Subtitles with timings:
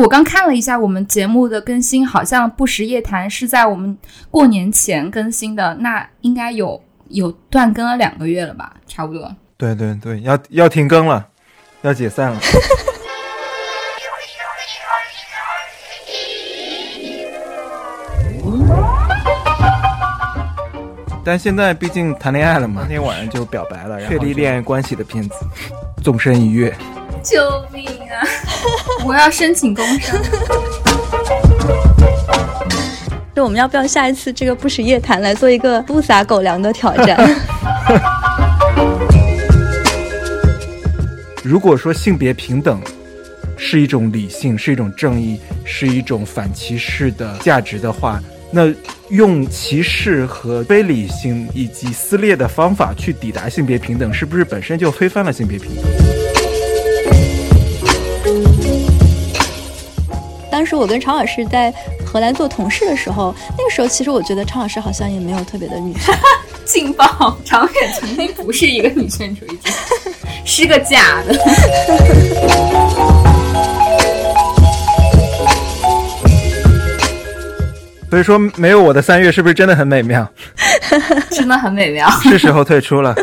[0.00, 3.94] 我刚看了一下我们节目的更新，好像《不时夜谈》是在我们
[4.30, 8.72] 过年前更新的，那应该有有断更了两个月了吧？
[8.86, 9.30] 差不多。
[9.58, 11.28] 对对对，要要停更了，
[11.82, 12.40] 要解散了。
[21.22, 25.34] 但现在毕竟谈恋爱了嘛，那天晚上就表白了，确立恋爱关系的片子，
[26.02, 26.74] 纵身一跃。
[27.22, 28.26] 救命啊！
[29.04, 30.20] 我要申请工伤。
[33.34, 37.18] 就我们要不要下一次这个不食夜谈来做一个不撒狗粮的挑战？
[41.42, 42.80] 如果说性别平等
[43.56, 48.72] 是一种理性，是一种正义，是一种反歧视的价值的话，那
[49.08, 55.84] 用歧视和非理性以及撕裂的方法去抵达性别平等，是不是本身就推翻了性别平等？
[60.60, 61.72] 当时我跟常老师在
[62.04, 66.14] 荷兰做同事的时候，那个时候其实我觉得常老师好像也没有特别的女权。
[66.66, 67.34] 劲爆！
[67.46, 69.70] 常远曾经不是一个女权主义者，
[70.44, 71.32] 是个假的。
[78.10, 80.30] 所以说，没有我的三月是不是真的很美妙？
[81.30, 82.06] 真的很美妙。
[82.20, 83.14] 是时候退出了。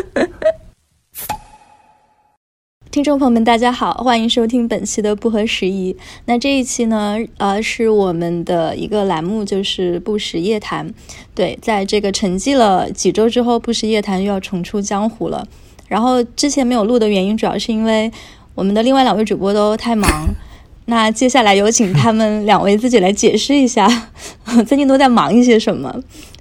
[2.90, 5.94] 听众朋友们，大家好，欢迎收听本期的不合时宜。
[6.24, 10.90] 那这一期呢，呃，是我们的一个栏目，就是不食夜谈。
[11.34, 15.46] 对，在这个沉寂了几周之后，不食夜谈又要重出江湖了。
[15.86, 18.10] 然后之前没有录的原因，主要是因为
[18.54, 20.10] 我们的另外两位主播都太忙。
[20.86, 23.86] 那接下来有请他们两位自己来解释一下，
[24.66, 25.94] 最近都在忙一些什么。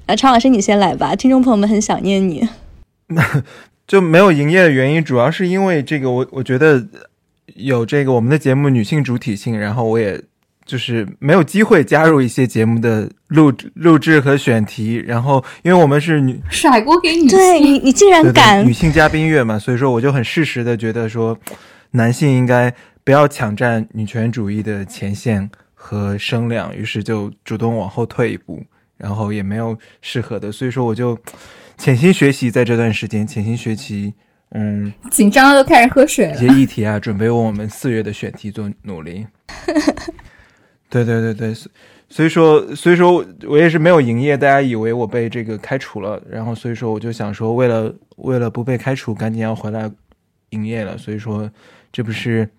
[0.05, 2.47] 呃，常老师你先来吧，听众朋友们很想念你。
[3.87, 6.85] 就没有营业的原因，主要是因为这个，我我觉得
[7.55, 10.21] 有这个我们的节目女性主体性，然后我也
[10.65, 21.39] 就是没有机会加入一些节目的录录制和选题，然后因为我们是女甩锅给女性，对你你竟然敢女性嘉宾月嘛，所以说我就很适时的觉得说，
[21.91, 22.73] 男性应该
[23.05, 28.61] 不要抢占女权主义的前线和声量，于是就主动往后退一步，
[28.97, 31.17] 然后也没有适合的，所以说我就。
[31.77, 34.13] 潜心学习，在这段时间潜心学习，
[34.49, 36.35] 嗯，紧张的都开始喝水了。
[36.35, 39.25] 一些议题啊，准备为我们四月的选题做努力。
[40.89, 41.53] 对对对对，
[42.09, 49.89] 所以说所以说我也是没有营业，大家以为我被这个开除了，然后所以说我就想说，为了为了不被开除，赶紧要回来
[50.49, 50.97] 营业了。
[50.97, 51.49] 所以说
[51.91, 52.49] 这不是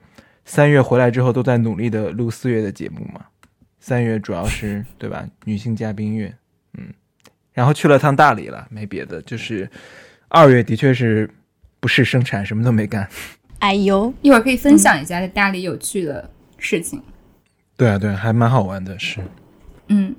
[0.45, 3.25] 三月回来之后都在努力的录四月的节目嘛？
[3.81, 5.27] 三月主要是对吧？
[5.45, 6.33] 女性嘉宾月，
[6.75, 6.93] 嗯。
[7.59, 9.69] 然后去了趟大理了，没别的，就是
[10.29, 11.29] 二月的确是
[11.81, 13.09] 不是生产，什么都没干。
[13.59, 17.03] 哎呦，一会儿可以分享一下在大理有趣的事情。
[17.77, 19.19] 对啊，对，还蛮好玩的，是。
[19.89, 20.15] 嗯，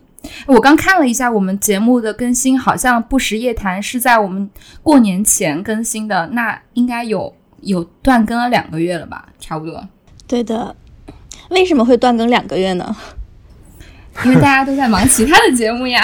[0.48, 4.50] 我刚看了一下我们节目的更新，好像《不食夜谈》是在我们
[4.84, 9.30] 过年前更新的，那应该有有断更了两个月了吧？
[9.40, 9.88] 差不多。
[10.28, 10.76] 对的。
[11.52, 12.94] 为什么会断更两个月呢？
[14.26, 16.04] 因为大家都在忙其他的节目呀。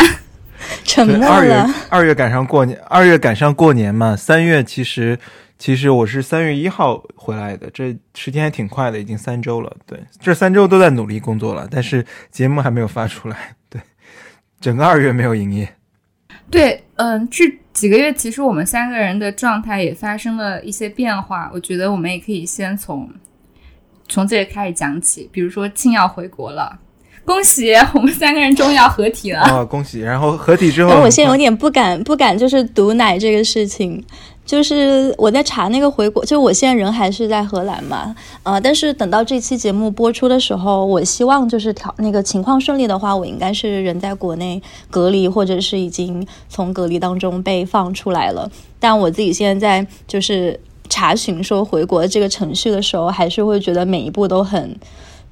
[0.83, 1.27] 沉默了。
[1.27, 4.15] 二月二月赶上过年，二月赶上过年嘛。
[4.15, 5.17] 三月其实
[5.57, 9.75] 其实我是三月一号回来的，这时间还挺快的，已经三周了。
[9.85, 13.55] 对，这三周都在努力工作了，但是节目还没有发出来。
[13.69, 13.81] 对，
[14.59, 15.67] 整个二月没有营业。
[16.49, 21.49] 对，嗯，这几个月其实我们三个人的状态也发生了一些变化。
[21.53, 23.09] 我觉得我们也可以先从
[24.07, 26.79] 从这个开始讲起，比如说庆要回国了。
[27.25, 29.41] 恭喜我们三个人终于要合体了！
[29.49, 29.99] 哦，恭喜！
[29.99, 34.03] 然后合体之后，我现在有点不敢不敢，就是毒奶这个事情。
[34.45, 44.61] 就是我在查那个回国，就我现在人还是在荷兰嘛，呃，但是等到这期节目播出的时候，我希望就是调那个情况顺利的话，我应该是人在国内
[44.91, 48.47] 隔离，或者是已经从隔离当中被放出来了。
[48.79, 50.59] 但我自己现在在就是
[50.89, 54.77] 查询说回国这个程序的时候，还是会觉得每一步都很。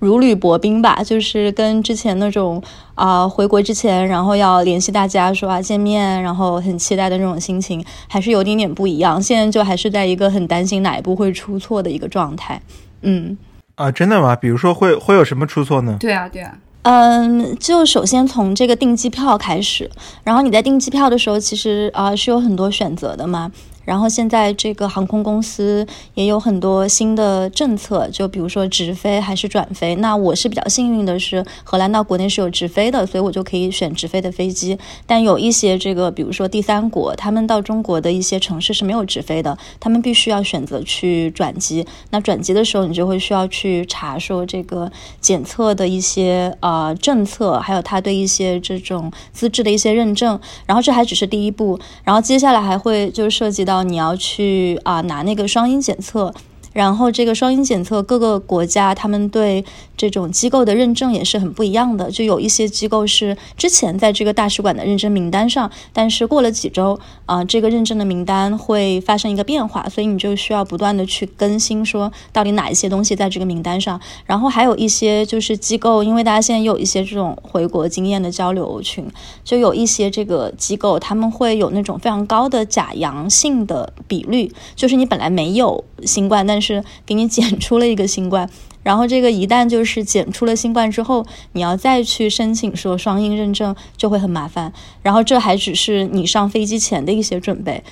[0.05, 2.61] 如履薄冰吧，就是跟之前那种
[2.95, 9.21] 啊回国之前，然后要联系大家说啊见面，然后很期待的那种心情，还是有点点不一样。
[9.21, 12.61] 现在就还是在一个很担心哪一步会出错的一个状态。
[13.01, 13.37] 嗯，
[13.75, 14.35] 啊，真的吗？
[14.35, 15.97] 比如说会会有什么出错呢？
[15.99, 16.57] 对啊，对啊。
[16.83, 19.89] 嗯，就首先从这个订机票开始，
[20.23, 23.49] 然后你在订机票的时候，其实啊是有很多选择的嘛。
[23.85, 29.95] 然后现在这个航空公司也有很多新的政策，就比如说直飞还是转飞。
[29.95, 34.77] 那我是比较幸运的是，荷兰到国内是有直飞的，所以我就可以选直飞的飞机。
[35.07, 41.85] 但有一些这个，比如说第三国，他们到中国的一些城市是没有直飞的，他们必须要选择去转机。
[42.09, 44.91] 那转机的时候，你就会需要去查说这个
[45.21, 50.39] 检测的一些呃政策，还有他对一些这种资质的一些认证。
[50.65, 56.33] 然后这还只是第一步，然后接下来还会就涉及到你要去啊拿那个双音检测。
[56.73, 59.63] 然后这个双阴检测，各个国家他们对
[59.95, 62.11] 这种机构的认证也是很不一样的。
[62.11, 73.99] 就有一些机构是之前在这个大使馆的认证名单上，但是过了几周啊，这个认证的名单会发生一个变化，所以你就需要不断的去更新，说到底哪一些东西在这个名单上。
[74.25, 79.05] 然后还有一些就是机构，因为大家现在有一些这种回国经验的交流群，
[79.43, 88.49] 就有一些这个机构他们会有那种非常高的假阳性的比率，就是你本来没有新冠，但是是给你检出了一个新冠，
[88.81, 94.71] 然后这个一旦就是检出了新冠之后，你要再去申请说双阴认证就会很麻烦。
[95.01, 97.83] 然后这还只是你上飞机前的一些准备，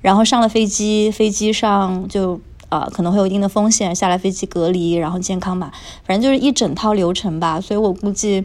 [0.00, 5.70] 然后上了飞机，飞机上就呃可能会有一定的风险，下来飞机隔离，然后健康码，
[6.04, 7.60] 反正就是一整套流程吧。
[7.60, 8.44] 所以我估计，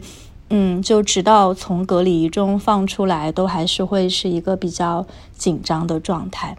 [0.50, 5.06] 嗯，就直到从隔离中放出来，都还是会是一个比较
[5.36, 6.56] 紧张的状态。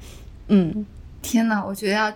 [0.49, 0.85] 嗯，
[1.21, 2.11] 天呐，我觉得要。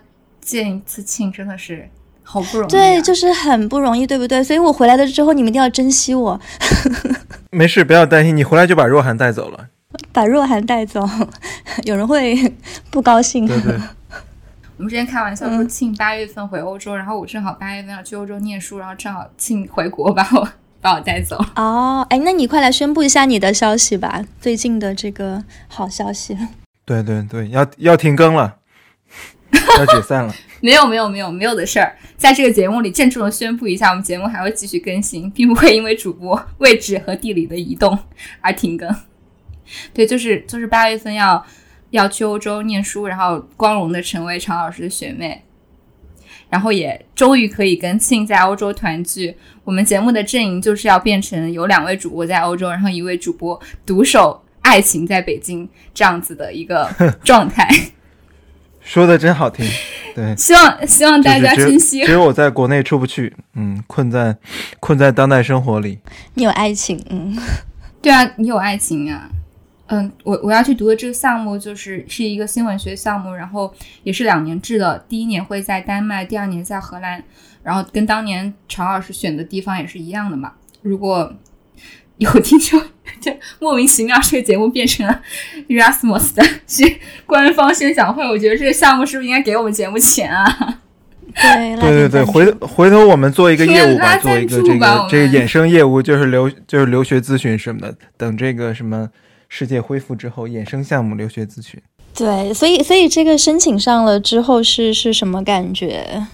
[0.51, 1.87] 见一次庆真的是
[2.23, 4.43] 好不容易，对，就是很不容易，对不对？
[4.43, 6.39] 所以我回来了之后，你们一定要珍惜我。
[7.51, 9.67] 没事，不要担心，你回来就把若涵带走了。
[10.13, 11.07] 把若涵带走，
[11.83, 12.53] 有人会
[12.89, 13.45] 不高兴。
[13.45, 13.73] 对对。
[14.77, 20.49] 我们之前开玩笑说庆八月份回欧洲，然后我正好八月份要去欧洲念书，然后正好庆回国把我
[20.79, 21.37] 把我带走。
[21.55, 26.37] 哦，哎，那你快来宣布一下你的消息吧，最近的这个好消息。
[26.85, 28.55] 对对对，要要停更了。
[29.77, 30.33] 要解散了？
[30.61, 37.97] 没有没有没有没有的事儿，在这个节目里郑重的宣布一下，我们节目还会继续更新，并不会因为主播位置和地理的移动
[38.41, 38.95] 而停更。
[39.91, 41.43] 对，就是就是八月份要
[41.89, 45.43] 要去欧洲念书，然后光荣的成为常老师的学妹，
[46.49, 49.35] 然后也终于可以跟庆在欧洲团聚。
[49.63, 56.87] 我们节目的阵营就是要变成有两位主播在欧洲，然后一位主播独守爱情在北京这样子的一个
[57.23, 57.67] 状态。
[58.91, 59.65] 说的真好听，
[60.13, 62.03] 对，希望希望大家珍惜。
[62.03, 64.35] 只有我在国内出不去，嗯，困在
[64.81, 65.97] 困在当代生活里。
[66.33, 67.37] 你有爱情，嗯，
[68.03, 69.29] 对啊，你有爱情啊，
[69.87, 73.73] 嗯，我我要去读的这个项目就是是一个新闻学项目，然后
[74.03, 77.23] 也是两年制的，第一年会在丹麦，第二年在荷兰，
[77.63, 80.51] 然后跟当年常老师选的地方也是一样的嘛。
[80.81, 81.33] 如果
[82.21, 82.79] 有听说，
[83.19, 85.21] 就莫名其妙，这个节目变成了
[85.67, 86.83] Erasmus 的是
[87.25, 88.23] 官方宣讲会。
[88.23, 90.77] 我觉得这个项目是不是应该给我们节目钱啊？
[91.33, 97.95] 对对对对，回回头我们做一个业务吧，做一个这个这个衍生业务，就是留就是留学咨询什么的。
[98.17, 99.09] 等这个什么
[99.49, 101.81] 世界恢复之后，衍生项目留学咨询。
[102.13, 106.27] 对，所以所以这个申请上了之后是是什么感觉？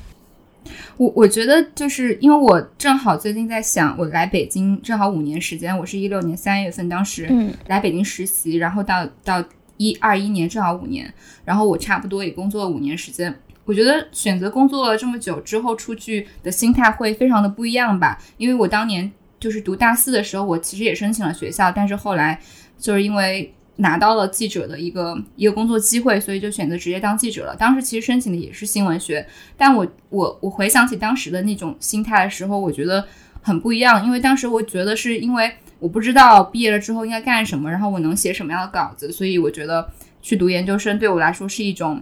[0.98, 7.30] 我我觉得就是因为我正好最近在想，我来北京正好五年时间，我是一六年三月份当时
[7.68, 9.44] 来北京实习，然后到到
[9.78, 11.14] 一二一年正好五年，
[11.46, 13.34] 然后我差不多也工作了五年时间。
[13.66, 22.40] 我觉得选择工作了这么久之后出去的心态会非常的不一样吧，因为我当年就是读大四的时候，我其实也申请了学校，但是后来
[22.80, 23.54] 就是因为。
[23.78, 27.56] 拿到了记者的一个一个工作机会，所以就选择直接当记者了。
[27.56, 29.26] 当时其实申请的也是新闻学，
[29.56, 33.06] 但我我我回想起当时的那种心态的时候，我觉得
[33.42, 34.04] 很不一样。
[34.04, 39.88] 因为当时我觉得是因为我不知道毕业了之后应该干什么，然后我能写什么样的稿子，所以我觉得
[40.24, 42.02] 去读研究生对我来说是一种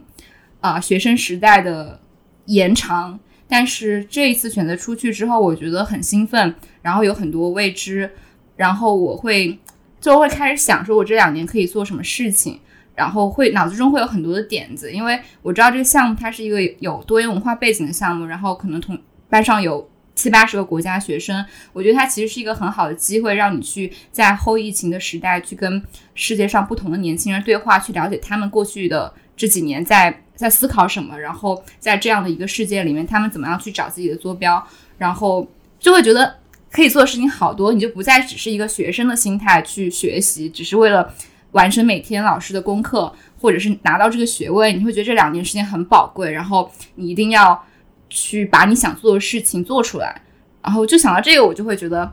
[0.62, 2.00] 啊学生时代的
[2.46, 3.20] 延长。
[3.50, 8.10] 但是这一次选择出去之后，我觉得很兴奋，然后有很多未知，
[8.55, 9.60] 然后我会。
[10.05, 12.59] 就会开始想说，我这两年可以做什么事情，
[12.93, 18.95] 然后会脑子中会有很多的点子，因为我知道这个项目它是一个有多元文化背景的项目，然后可能同
[19.31, 21.43] 班上有七八十个国家学生，
[21.74, 25.81] 我觉得它其实是一个很好的机会，让你去在后疫情的时代去跟
[26.13, 34.63] 世界上不同的年轻人对话，去了解他们过去的这几年在在思考什么，然后在这样的一个世界里面，他们怎么样去找自己的坐标，
[35.00, 36.35] 然后就会觉得。
[36.75, 41.10] 可以做的事情好多，你就不再只是一个学生的心态去学习，只是为了
[41.53, 44.74] 完成每天老师的功课，或者是拿到这个学位。
[44.74, 47.63] 你会觉得这两年时间很宝贵，然后你一定要
[48.10, 50.22] 去把你想做的事情做出来。
[50.62, 52.12] 然后就想到这个，我就会觉得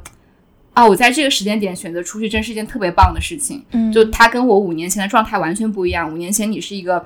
[0.75, 3.64] 啊，我在这个时间点选择出去，真是一件特别棒的事情。
[3.73, 6.09] 嗯，就他跟我五年前的状态完全不一样。
[6.09, 7.04] 五年前你是一个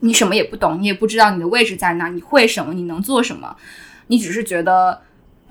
[0.00, 3.54] 你什么也不懂，你也不知道你的位置在哪，你会什么，你能做什么，
[4.06, 5.02] 你只是觉得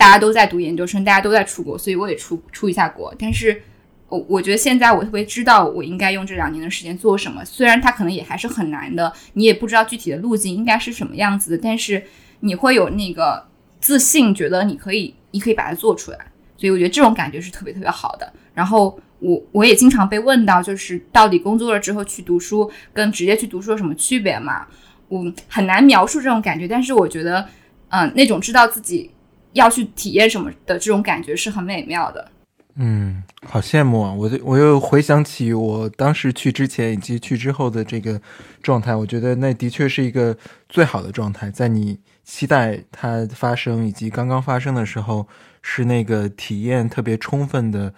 [0.02, 3.14] 大家都在读研究生，大家都在出国，所以我也出出一下国。
[3.20, 3.62] 但是，
[4.10, 12.04] 我我觉得现在我特别知道我应该用这两年的时间做什么，虽然它可能也还是很难的，你也不知道具体的路径应该是什么样子的，但是
[12.40, 13.46] 你会有那个
[13.80, 16.18] 自信，觉得你可以，你可以把它做出来。
[16.58, 18.34] 所以我觉得这种感觉是特别特别好的。
[18.56, 19.00] 然后。
[19.24, 24.66] 我我也经常被问到，就是到底工作了之后去读书跟直接去读书有什么区别嘛？
[25.10, 27.48] 我很难描述这种感觉，但是我觉得，
[27.90, 29.12] 嗯，那种知道自己
[29.54, 32.32] 要去体验什么的这种感觉是很美妙的。
[32.76, 34.14] 嗯，好羡慕啊！
[34.14, 38.20] 我就我又回想起我当时去之前以及去之后的这个
[38.64, 40.36] 状态，我觉得那的确是一个
[40.70, 45.28] 最好的状态，在你期待它发生以及刚刚发生的时候，
[45.62, 47.94] 是那个体验特别充分的。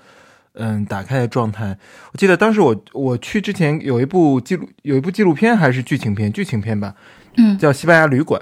[0.56, 1.76] 嗯，打开的状态。
[2.12, 6.94] 我记得当时我我去之前有一部记录，有一部纪录片还是剧情片，剧情片吧，
[7.38, 8.40] 嗯，叫《西班牙旅馆》。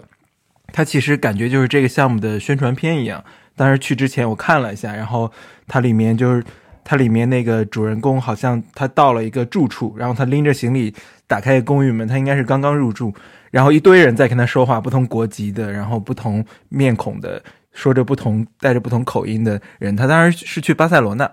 [0.72, 3.24] 它其实感觉就是这个项目的宣传片一样。
[3.56, 5.32] 当时去之前我看了一下，然后
[5.68, 6.44] 它里面就是
[6.84, 10.94] 它里面那个主人公好像他到了一个住处，然后他拎着行李
[11.28, 13.14] 打开公寓门，他应该是刚刚入住，
[13.52, 17.42] 然后一堆人在跟他说话，不同国籍的，然后不同面孔的，
[17.74, 19.96] 说着不同带着不同口音的人。
[19.96, 21.30] 他当时是去巴塞罗那。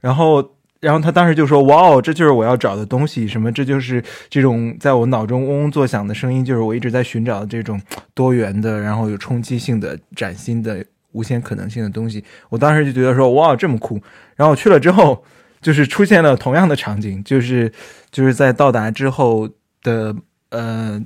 [0.00, 3.52] 然后，然后他当时就说：“哇哦，这就是我要找的东西，什么？
[3.52, 7.80] 这就是这种在我脑中嗡嗡作响的声音，就是我一直在寻找的这种
[8.14, 13.94] 多元的，然后有冲击性的、崭新的、无限可能性的东西。”我当时就觉得说：“哇，这么酷！”
[14.34, 15.24] 然后我去了之后，
[15.60, 17.72] 就是出现了同样的场景，就是
[18.10, 19.48] 就是在到达之后
[19.84, 20.12] 的
[20.50, 21.00] 呃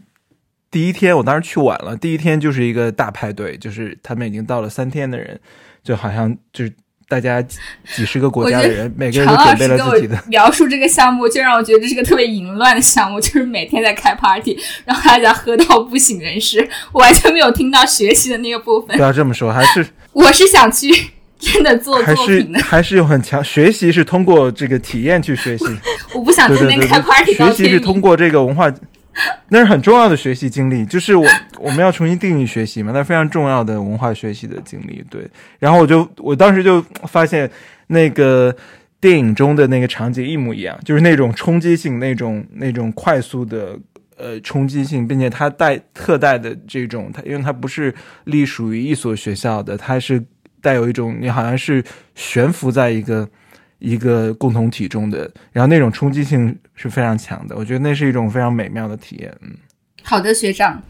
[0.70, 5.38] 第一天，我当时去晚了，第一天就是一个大派对，就是他们已经到了三天的人，
[5.82, 6.72] 就好像就是。
[7.08, 10.20] 大家几十个国家的人，每个人都准备了自己的。
[10.26, 16.68] 描述这个项目，就让我觉得这是个特别淫乱的项目，就是每天在开 party， 然后大家喝到不省人事。
[16.90, 18.96] 我完全没有听到学习的那个部分。
[18.96, 20.92] 不要这么说，还是 我是想去
[21.38, 25.64] 真的做作品的，还是有很强学习是通过这个体验去学习。
[26.12, 28.68] 我不想天天开 party，学习是通过这个文化。
[29.48, 31.26] 那是很重要的学习经历，就是我
[31.58, 35.04] 我们要重新定义学习嘛，那非常重要的文化学习的经历。
[35.08, 35.26] 对，
[35.58, 37.50] 然后我就我当时就发现，
[37.86, 38.54] 那个
[39.00, 43.78] 电影中的那个场景一模一样，就是那种冲击性，那种那种快速的
[44.16, 47.94] 呃冲击性，并且它带特带的这种，它因为它不是
[48.24, 50.22] 隶属于一所学校的，它是
[50.60, 51.82] 带有一种你好像是
[52.14, 53.28] 悬浮在一个。
[53.78, 59.36] 一个共同体中的，然后那种冲击性是非常强的，我觉得那是一种非常美妙的体验。
[59.42, 59.54] 嗯，
[60.02, 60.82] 好的，学长。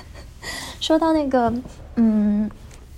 [0.78, 1.52] 说到那个，
[1.96, 2.48] 嗯，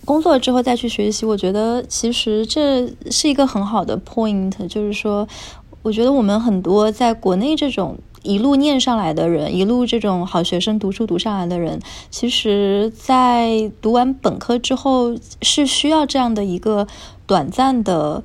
[0.04, 5.26] 工作之后再去学习，我觉得其实这是一个很好的 point，就是说，
[5.82, 16.86] 我觉得我们很多在国内这种一路念上来的人，一路这种好学生读书读上来的人，其实在读完本科之后是需要这样的一个
[17.26, 18.22] 短暂的，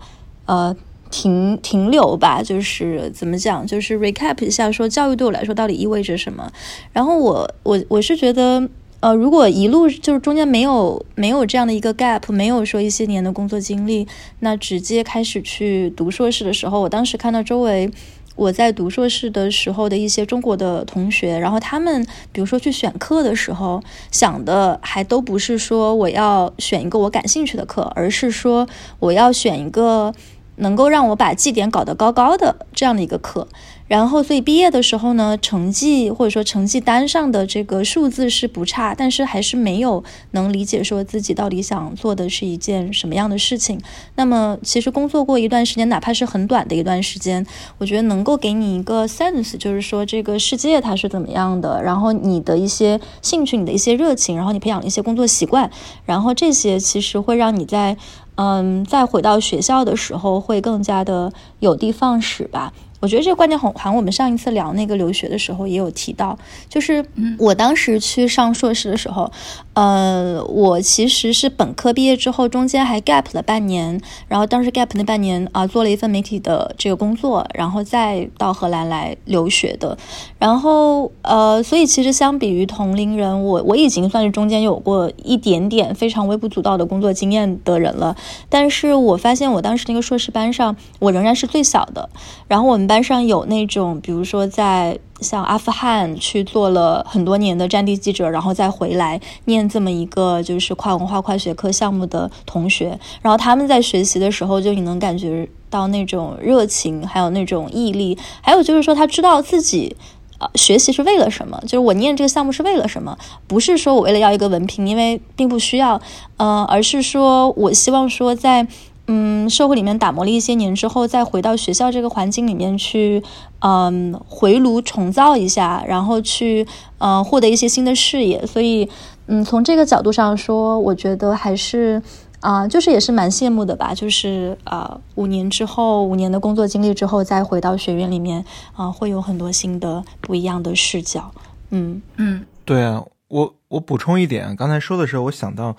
[0.47, 0.75] 呃。
[1.11, 6.51] 停停留吧，就是怎么讲，就是 recap 一下，说教育对我来说到底意味着什么。
[6.91, 8.67] 然后我我我是觉得，
[8.99, 14.07] 呃，如果一路就是中间没有没有这样的一个 gap，没有说一些年的工作经历，
[14.39, 17.89] 那直接开始去读硕士的时候，我当时看到周围
[18.35, 23.81] 我在读硕士的时候的一些中国的同学，然后他们比如说去选课的时候，
[24.11, 28.67] 想的还都不是说我要选一个我感兴趣的课，而是说
[28.99, 30.13] 我要选一个。
[30.57, 33.47] 能够让我把绩点搞得高高的这样的一个课，
[33.87, 43.79] 然后所以毕业的时候呢，成绩或者说成绩单上的这个数字是不差，但是还是没有能理解说自己到底想做的是一件什么样的事情。
[44.15, 47.45] 那么其实工作过一段时间，哪怕是很短的一段时间，
[47.77, 55.69] 我觉得能够给你一个 sense，就是说这个世界它是怎么样的，然后你的一些兴趣、你的一些热情，然后你培养了一些工作习惯，
[56.05, 57.95] 然后这些其实会让你在。
[58.37, 62.73] 嗯，再回到学校的时候，会更加的有的放矢吧。
[63.05, 66.35] 我觉得这个观点很，好像我们上一次聊那个留学的时候也有提到，
[66.67, 67.05] 就是
[67.37, 69.31] 我当时去上硕士的时候，
[69.75, 79.97] 呃，我其实是本科毕业之后，中间还 gap 了半年，然后当时 gap 那半年啊，做了一份媒体的这个工作，然后再到荷兰来留学的。
[80.39, 88.15] 然后呃，所以其实相比于同龄人，我我已经算是中间有过一点点非常微不足道的工作经验的人了。
[88.47, 92.09] 但是我发现我当时那个硕士班上，我仍然是最小的。
[92.47, 92.85] 然后我们。
[92.85, 109.97] 班上有那种，比如说在像阿富汗去做了很多年的战地记者，然后再回来念这么一个就是跨文化、跨学科项目的同学，然后他们在学习的时候，就你能感觉到那种热情，还有那种毅力，还有就是说他知道自己。
[110.37, 111.57] 呃，学习是为了什么？
[111.61, 113.17] 就是我念这个项目是为了什么？
[113.47, 116.01] 不是说我为了要一个文凭，因为并不需要，
[116.35, 118.67] 呃，而是说我希望说在
[119.07, 123.23] 嗯社会里面打磨了一些年之后，再回到学校这个环境里面去，
[123.59, 128.45] 嗯，回炉重造一下，然后去呃获得一些新的视野。
[128.45, 128.89] 所以，
[129.27, 132.01] 嗯，从这个角度上说，我觉得还是。
[132.41, 138.45] 啊，就是也是蛮羡慕的吧，就是啊，五年之后，五年的工作经历之后，再回到学院里面
[138.75, 141.31] 啊，会有很多新的不一样的视角。
[141.71, 145.75] 嗯嗯，对啊，我我补充一点，刚才说的时候，我想到，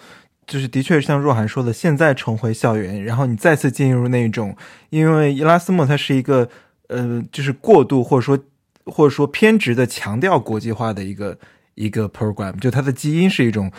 [0.46, 4.56] 就是的确像若涵说的，现在重回校园，然后你再次进入那种，
[4.90, 6.48] 因为伊拉斯莫他是一个
[6.88, 8.38] 呃，就是过度或者说
[8.84, 11.38] 或者说偏执的强调国际化的一个
[11.74, 13.72] 一个 program，就它的基因是一种。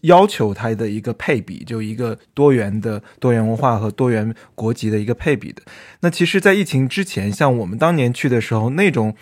[0.00, 5.60] 要求它的一个配比，就一个多元的多元文化和多元国籍的一个配比的。
[6.00, 9.14] 那其实，在疫情之前，像我们当年去的时候，那种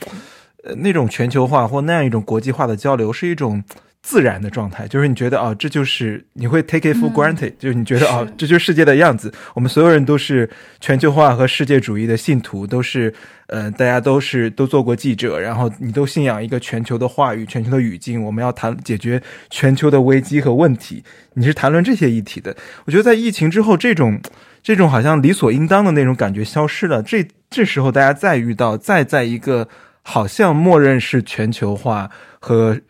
[0.62, 3.64] 呃那种全球化或那样一种国际化的交流，是一种。
[4.02, 9.32] 自然的状态，就是你觉得啊，这就是你会 take it for granted，就是你觉得啊，这就是世界的样子。
[9.54, 13.14] 我们所有人都是全球化和世界主义的信徒，都是
[13.46, 18.20] 呃，大家都是都做过记者，然后你都信仰一个全球的话语、全球的语境。
[18.20, 21.04] 我们要谈解决全球的危机和问题，
[21.34, 22.56] 你是谈论这些议题的。
[22.86, 24.20] 我觉得在疫情之后，这种
[24.64, 27.00] 这种好像理所应当的那种感觉消失了。
[27.04, 29.68] 这这时候大家再遇到，再在一个
[30.02, 32.80] 好像默认是全球化和。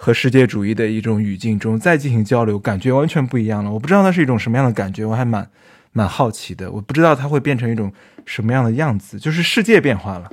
[0.00, 3.72] 和世界主义的一种语境中再进行交流，感觉完全不一样了。
[3.72, 5.50] 我不知道那是一种什么样的感觉，我还蛮
[5.90, 6.70] 蛮好奇的。
[6.70, 7.92] 我不知道它会变成一种
[8.24, 9.18] 什么样的样子。
[9.18, 10.30] 就是世界变化了，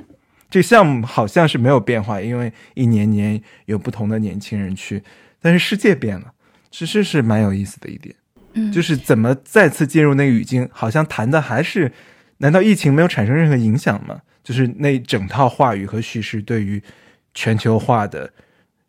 [0.48, 5.02] 这项目好像是没有变化，因为一年年有不同的年轻人去，
[5.42, 6.32] 但是世界变了，
[6.70, 8.14] 其实是蛮有意思的一点。
[8.52, 11.90] 嗯，就是怎么再次进入那个语境，好像谈的还是，
[12.38, 14.20] 难道疫情没有产生任何影响吗？
[14.44, 16.80] 就是那整套话语和叙事对于
[17.34, 18.32] 全球化的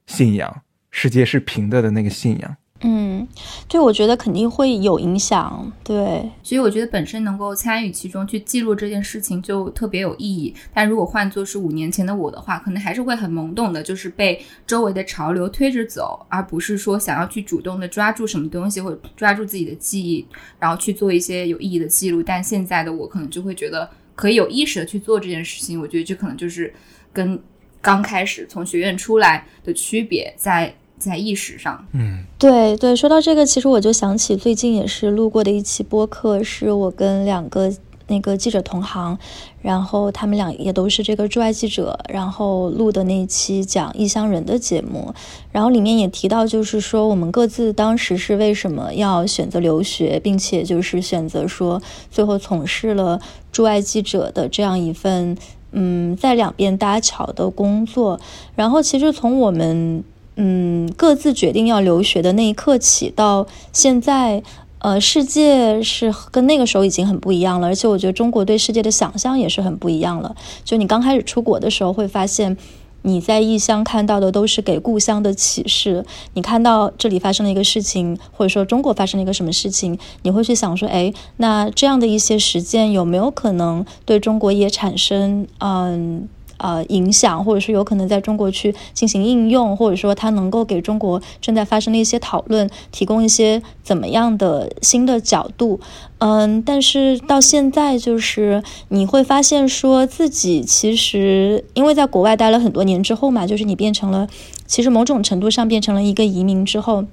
[0.05, 0.62] 信仰。
[0.91, 3.27] 世界是平的的那个信仰，嗯，
[3.67, 10.53] 对，我觉得肯定会有影响，对，所以我觉得本身能够参与其中去记录这件事情就特别有意义。
[10.74, 20.25] 但如果换作是五年前的我的话，可能还是会很懵懂的，就是被周围的潮流推着走，而不是说想要去主动的抓住什么东西或者抓住自己的记忆，
[20.60, 22.22] 然后去做一些有意义的记录。
[22.22, 25.82] 但现在的我可能就会觉得可以有意识的去做这件事情。
[25.82, 26.72] 我觉得这可能就是
[27.11, 27.40] 跟
[27.81, 30.75] 刚开始从学院出来的区别在。
[30.98, 37.72] 在意识上，嗯，对对，说到这个，其实我就想起最近也是录过的一期播客，是我跟两个
[38.07, 39.18] 那个记者同行，
[39.62, 45.14] 然后他们俩也都是这个驻外记者，然后录的那期讲异乡人的节目，
[45.51, 53.20] 然后里面也提到，就是说我们各自当时是为什么要选择留学，并且就是选择说最后从事了
[53.51, 55.38] 驻外记者的这样一份
[55.74, 58.20] 嗯在两边搭桥的工作，
[58.55, 60.03] 然后其实从我们。
[60.39, 64.43] 嗯，各自决定要留学的那一刻起，到现在，
[64.77, 67.65] 呃，世界是跟那个时候已经很不一样了。
[67.67, 70.35] 而且我觉得中国对世界的想象也是很不一样了。
[70.63, 72.55] 就你刚开始出国的时候，会发现
[73.01, 76.05] 你在异乡看到的都是给故乡的启示。
[76.35, 86.29] 你看到这里发生了一个事情，或者说中国发生了一个什么事情，你会去想说，哎，那这样的一些实践有没有可能对中国也产生，嗯？
[86.57, 95.79] 呃影响或者是有可能在中国去进行应用，或者说它能够给中国正在发生的一些讨论提供一些怎么样的新的角度。
[96.20, 104.27] 嗯，但是到现在就是你会发现，说自己其实因为在国外待了很多年之后嘛，就是你变成了，
[104.65, 107.05] 其实某种程度上变成了一个移民之后，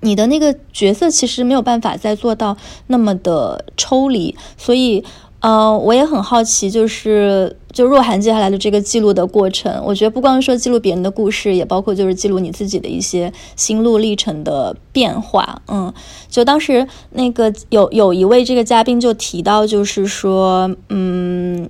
[0.00, 2.56] 你的那个角色其实没有办法再做到
[2.86, 5.04] 那么的抽离，所以。
[5.42, 15.62] 呃，我也很好奇，就是就若涵接下来的这个记录的过程，我觉得不光是说记录别人的故事，也包括就是记录你自己的一些心路历程的变化。
[15.68, 15.92] 嗯，
[16.28, 21.68] 就当时那个有有一位这个嘉宾就提到，就是说，嗯，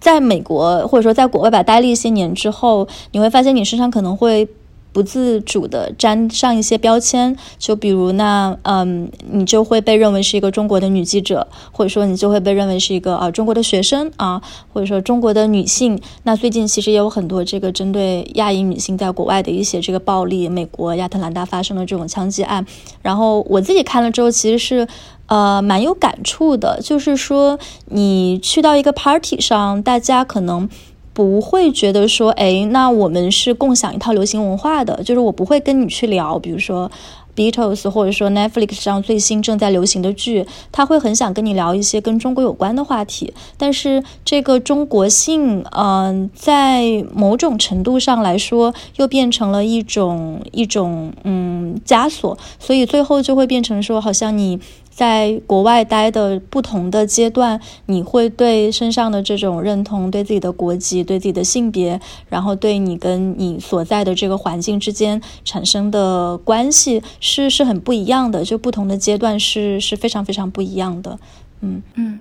[0.00, 4.48] 在美国或者说在国外吧待了一些年之后，你会发现你身上可能会。
[4.92, 16.00] 不自主的沾上一些标签，就比如那，嗯，你就会被认为是一个中国的女记者，或者说你就会被认为是一个啊中国的学生啊，或者说中国的女性。
[16.24, 22.66] 那最近其实也有很多这个针对亚裔女性在国外的一些这个暴力，美国亚特兰大发生的这种枪击案。
[23.00, 24.86] 然后我自己看了之后，其实是
[25.26, 30.68] 呃蛮有感触的，就是说你去到一个 party 上，大家可能。
[31.12, 36.90] 不会觉得说，哎，那我们是共享一套流行文化的，就是我不会跟你去聊，比如说
[37.36, 43.32] ，Beatles，或者说 Netflix 上最新正在流行的剧，他会很想跟你聊一些跟中国有关的话题。
[43.58, 54.58] 但是这个中国性，嗯，在某种程度上来说，又变成了一种一种嗯枷锁，所以最后就会变成说，好像你。
[54.94, 68.44] 在国外待的不同的阶段，你会对身上的这种认同、对自己的国籍、对自己的性别，然后对你跟你所在的这个环境之间产生的关系，是是很不一样的。
[68.44, 71.18] 就不同的阶段是是非常非常不一样的。
[71.60, 72.18] 嗯嗯。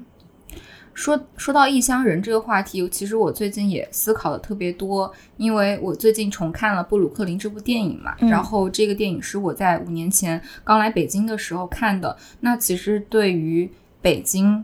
[0.94, 12.16] 说说到异乡人这个话题，其实我最近也思考的特别多，因为我最近重看了《布鲁克林》这部电影嘛，然后这个电影是我在五年前刚来北京的时候看的。
[12.42, 14.64] 那其实对于北京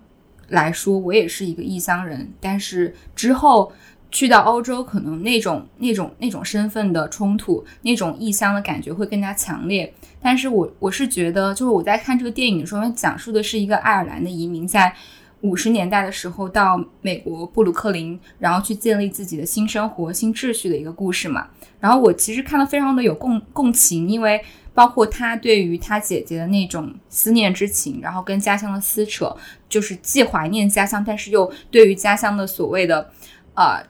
[0.49, 3.71] 来说，我也是一个异乡人，但是之后
[4.11, 9.91] 去到欧洲，可能那种那种那种身份的冲突，那种异乡的感觉会更加强烈。
[10.21, 14.93] 但是我我是觉得，就是我在看这个电影的时候，讲述的是一个爱尔兰的移民在。
[15.41, 21.47] 五十年代的时候到美国布鲁克林，然后去建立自己的新生活、新秩序的一个故事嘛。
[21.79, 29.35] 然后我其实看了非常的有共共情，因为包括他对于他姐姐的那种思念之情，然后跟家乡的撕扯，
[29.69, 33.11] 就是既怀念家乡，但是又对于家乡的所谓的
[33.53, 33.83] 呃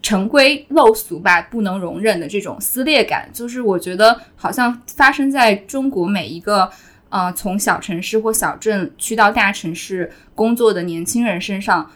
[0.00, 6.70] 陈规陋俗吧不能容忍的这种撕裂感，就是我觉得好像发生在中国每一个。
[7.14, 11.88] 呃，从小城市或小镇去到大城市工作的年轻人身上，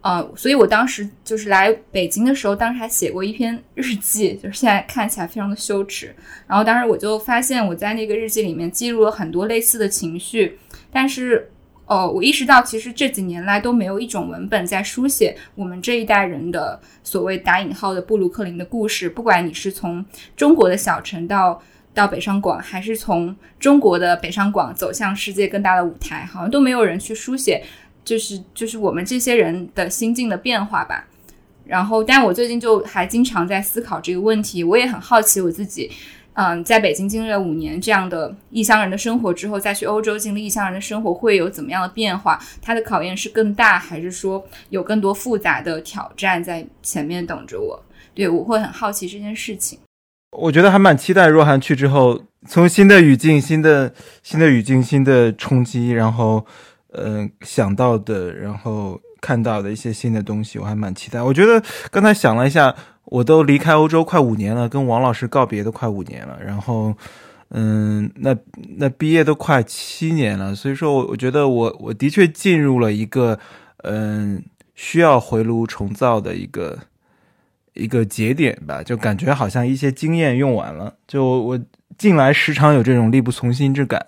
[0.00, 6.12] 呃，所以我当时就是来北京的时候，当时还写过一篇日记，就是现在看起来非常的羞耻。
[6.48, 10.58] 然后当时我就发现我在那个日记里面记录了很多类似的情绪，
[10.90, 11.48] 但是，
[11.86, 20.04] 呃，我意识到其实这几年来都没有一种文本在书写我们这一代人的所谓打引号的布鲁克林的故事，不管你是从
[20.36, 21.62] 中国的小城到。
[21.94, 27.62] 到北上广，还是从中国的北上广走向世界更大的舞台，好像都没有人去书写，
[28.04, 31.06] 就是就是我们这些人的心境的变化吧。
[31.64, 35.90] 然后，但我最近就还经常在思考这个问题，我也很好奇我自己，
[36.34, 42.38] 嗯，在北京经历了五年这样的异乡人的生活之后，再去欧洲经历异乡人的生活，会有怎么样的变化？
[42.60, 47.82] 它的考验是更大，还是说有更多复杂的挑战在前面等着我？
[48.14, 49.78] 对我会很好奇这件事情。
[50.34, 53.92] 我觉得还蛮期待若涵去之后，从新的语境、新的
[54.22, 56.44] 新的语境、新的冲击，然后，
[56.92, 61.22] 嗯，想到的，然后看到的一些新的东西，我还蛮期待。
[61.22, 66.94] 我觉得刚才想了一下，我都离开欧洲快五年了，跟王老师告别都快五年了，然后，
[67.50, 68.36] 嗯，那
[68.76, 73.38] 那毕业都快七年了，所以说，我我觉得我我的确进入了一个，
[73.84, 74.42] 嗯，
[74.74, 76.78] 需要回炉重造的一个。
[77.74, 80.94] 一个节点吧，就感觉好像一些经验用完了。
[81.06, 81.58] 就我
[81.98, 84.04] 近来时常有这种力不从心之感，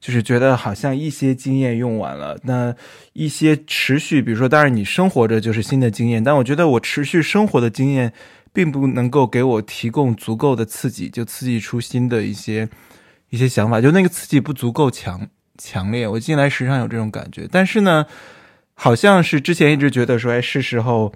[0.00, 2.74] 就是觉得好像一些经验用完了，那
[3.12, 8.12] 一些持续，比如说，当然你生活着就是新的经验，但我觉得我持续生活的经验
[8.52, 12.68] 并不能够给我提供足够的刺激，就刺激出新的一些
[13.30, 16.06] 一些想法，就那个刺激不足够强强烈。
[16.08, 18.06] 我近来时常有这种感觉，但是呢，
[18.74, 21.12] 好像是之前一直觉得说，哎，是时候。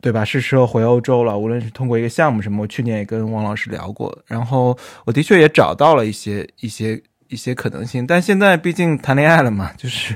[0.00, 0.24] 对吧？
[0.24, 1.36] 是时候回欧洲了。
[1.36, 4.16] 无论是通过一个项目什么，我去年也跟王老师聊过。
[4.26, 8.06] 然后我的确也找到了一些一些一些可能性。
[8.06, 10.14] 但现在毕竟谈恋爱了嘛， 就是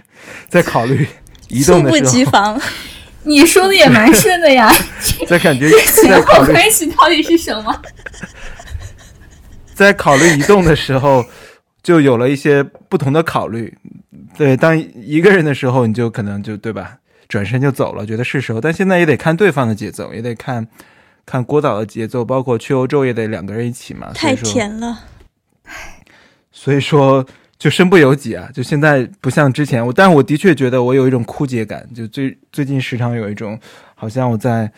[0.49, 1.07] 在考虑
[1.49, 2.01] 移动的时候。
[2.01, 2.61] 猝不及防，
[3.25, 4.71] 你说的也蛮顺的呀。
[5.27, 7.83] 在感觉前后关系到底是什么？
[9.75, 11.25] 在考虑移动的时候，
[11.83, 13.77] 就有了一些不同的考虑。
[14.37, 16.97] 对，当一个人的时候，你就可能就对吧？
[17.33, 20.69] 转身就走了，觉得是时候，但现在也得看对方的节奏，也得看
[21.25, 24.13] 看郭导的节奏，包括去欧洲也得两个人一起嘛。
[24.13, 24.99] 太甜了，
[26.51, 27.25] 所以说
[27.57, 28.51] 就身不由己啊！
[28.53, 33.59] 就现在不像之前，我但是我的确觉得我有一种枯竭感，就最最近时常有一种
[33.95, 34.71] 好像我在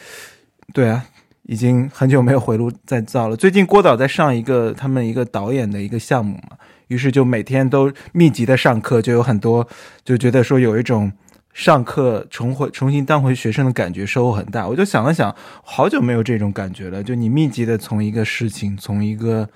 [0.73, 1.05] 对啊，
[1.43, 3.37] 已经很久没有回炉再造了。
[3.37, 9.67] 最近郭导在上一个他们一个导演的一个项目嘛，于是就每天都密集的上课，就有很多
[10.05, 11.11] 就觉得说有一种。
[11.55, 17.01] 上课重回重新当回学生的感觉收获很大，我就想了想，好久没有这种感觉了。
[17.01, 19.49] 就你密集的从一个事情、从一个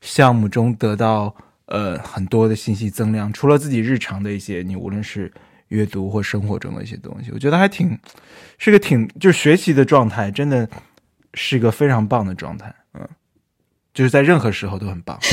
[0.00, 1.32] 项目中得到
[1.66, 5.32] 呃很多的信息增量，除了自己日常的一些，你无论是
[5.68, 7.96] 阅读或生活中的一些东西，我觉得还挺
[8.58, 10.68] 是个挺就是学习的状态，真的
[11.34, 12.74] 是一个非常棒的状态。
[12.94, 13.08] 嗯，
[13.94, 15.16] 就是在任何时候都很棒。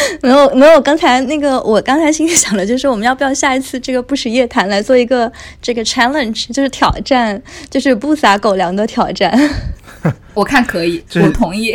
[0.22, 9.36] 没有没有，刚才那个我刚才心里想的就是，我们要不要下一次这个不食夜谈来做一个这个 challenge，就是挑战，就是不撒狗粮的挑战。
[10.34, 11.72] 我看可以，我同意。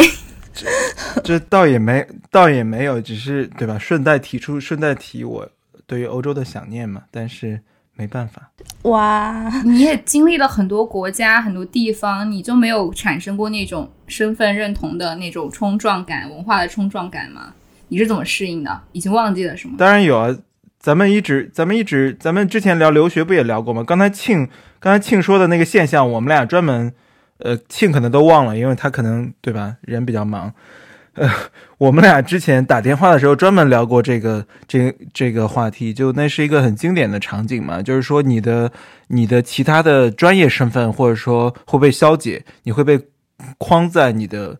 [0.53, 0.65] 这
[1.21, 3.77] 这倒也没，倒也没有，只是对吧？
[3.77, 5.49] 顺带提出，顺带提我
[5.85, 7.03] 对于欧洲的想念嘛。
[7.11, 7.59] 但是
[7.93, 8.51] 没办法，
[8.83, 17.53] 哇，你也经历了很多国家、很多地方，你就没有产生过那种身份认同的那种冲撞感、文化的冲撞感吗？
[17.87, 18.81] 你是怎么适应的？
[18.91, 19.75] 已经忘记了是吗？
[19.77, 20.35] 当然有啊，
[20.79, 23.83] 咱们一直，咱们一直，咱们之前聊留学不也聊过吗？
[23.83, 26.93] 刚才庆，刚才庆说的那个现象，我们俩专门。
[27.37, 30.53] 呃，庆可能都忘了，因为他可能对吧，人比较忙。
[31.15, 31.29] 呃，
[31.77, 38.71] 我们俩之前打电话的时候专门聊过这个这这个话题，就那是一个很经典的场景嘛，就是说你的
[39.07, 42.97] 你的其他的专业身份或者说会被消解，你会被
[43.57, 44.57] 框在你的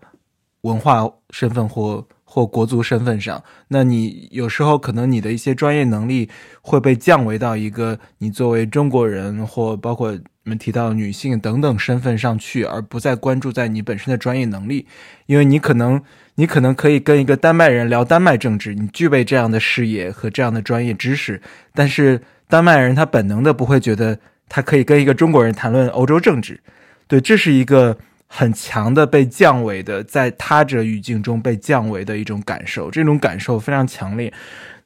[0.64, 6.30] 文化身份或或国足身份上，那你有时候可能你的一些专业能力
[6.62, 10.20] 会被降维到一个你作为中国人或包括。
[10.48, 14.86] 你们提到女性等等身份上去，而不再关注在你本身的专业能力，
[15.26, 16.00] 因为你可能
[16.36, 21.42] 你可能可以跟一个丹麦人聊丹麦政治，你具备这样的视野和这样的专业知识，
[21.74, 26.60] 但是丹麦人他本能的不会觉得他可以跟一个中国人谈论欧洲政治，
[27.08, 34.34] 对，这是一个很强的被降维的，在他者语境中被降维的一种感受，这种感受非常强烈。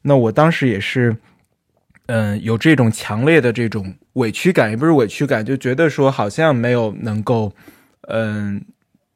[0.02, 1.16] 那我当时也是。
[2.12, 7.52] 嗯，有这种强烈的这种委屈感，也不是委屈感，就觉得说好像没有能够，
[8.08, 8.60] 嗯，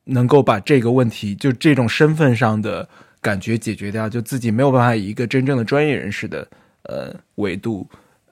[0.04, 2.88] 能够把这个问题，就这种身份上的
[3.20, 6.46] 感觉解决掉，就自己没有办法以一个真正的专业人士的
[6.84, 7.84] 呃维度，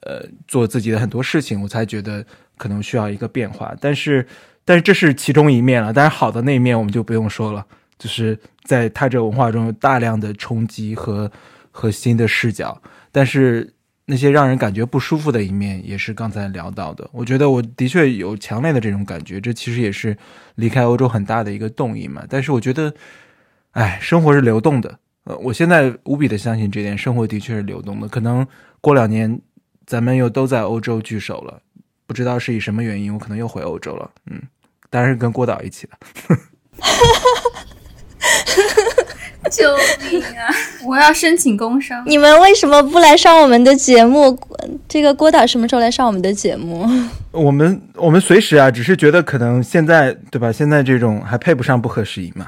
[0.02, 2.24] 呃，做自己的很多事情，我才觉得
[2.56, 3.74] 可能需要一个变化。
[3.80, 4.24] 但是，
[4.64, 7.66] 但是这是其中一面了，但是好的那一面我们就不用说了，
[7.98, 11.30] 就是在他这文化中有大量的冲击和
[11.70, 13.72] 和新的视角，但是。
[14.04, 17.08] 那些让人感觉不舒服的一面，也是刚才聊到的。
[17.12, 20.14] 我觉得我的确有强烈的这种感觉，这其实也是
[20.56, 22.24] 离开欧洲很大的一个动因嘛。
[22.28, 22.92] 但是我觉得，
[23.70, 24.98] 哎，生活是流动的。
[25.24, 28.08] 呃，我现在无比的相信这点，生活的确是流动的。
[28.08, 28.44] 可能
[28.80, 29.40] 过两年，
[29.86, 31.62] 咱们又都在欧洲聚首了，
[32.12, 34.10] 不知道是以什么原因，我可能又回欧洲了。
[34.30, 34.38] 嗯，
[34.90, 35.92] 当然是跟郭导一起的。
[39.50, 39.74] 救
[40.10, 40.54] 命啊！
[40.84, 42.04] 我要申请工伤。
[42.06, 44.38] 你们为什么不来上我们的节目？
[44.86, 46.86] 这个郭导什么时候来上我们的节目？
[47.30, 50.52] 我们我们随时啊，只是觉得可能现在对吧？
[50.52, 52.46] 现在这种还配不上不合时宜嘛。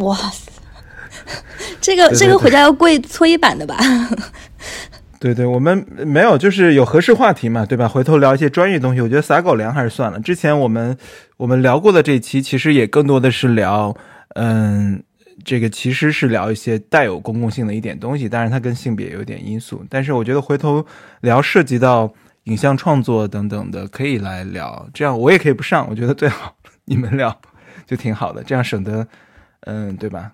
[0.00, 0.50] 哇塞，
[1.78, 3.76] 这个这个回家要跪搓衣板的吧？
[5.22, 7.86] 对对，我们没有，就是有合适话题嘛，对吧？
[7.86, 10.18] 回头聊一些专业东西，我觉得撒狗粮还是算了。
[10.18, 10.98] 之前我们
[11.36, 13.96] 我们聊过的这期，其实也更多的是聊，
[14.34, 15.00] 嗯。
[15.44, 19.84] 这个其实是聊一些带有公共性的一点东西，当然它跟性别有点因素。
[19.88, 20.84] 但是我觉得回头
[21.20, 22.12] 聊涉及到
[22.44, 24.86] 影像创作等等的，可以来聊。
[24.92, 26.54] 这样我也可以不上，我觉得最好
[26.84, 27.36] 你们聊
[27.86, 29.04] 就挺好的，这样省得，
[29.62, 30.30] 嗯，对吧？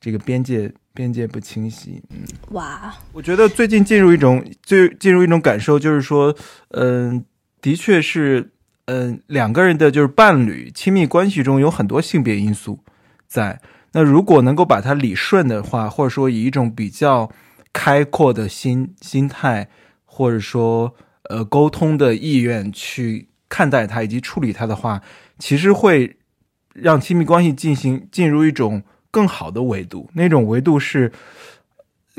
[0.00, 2.18] 这个边界边界不清晰，嗯。
[2.50, 6.34] 哇，我觉得最近进入一种最进入一种感受，就是说，
[6.70, 7.24] 嗯，
[7.60, 8.52] 的确是，
[8.86, 12.80] 嗯，两个人的就是伴侣亲密关系中有很多性别因素
[13.26, 13.60] 在。
[13.92, 17.28] 那如果能够把它理顺的话，或者说以一种比较
[17.72, 19.68] 开阔的心心态，
[20.04, 25.02] 或者说呃沟通的意愿去看待它以及处理它的话，
[25.40, 26.18] 其实会
[26.72, 30.10] 让亲密关系进行进入一种更好的维度。
[30.14, 31.12] 那种维度是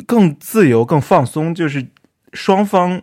[0.06, 1.88] 更自由、更放松，就是
[2.34, 3.02] 双方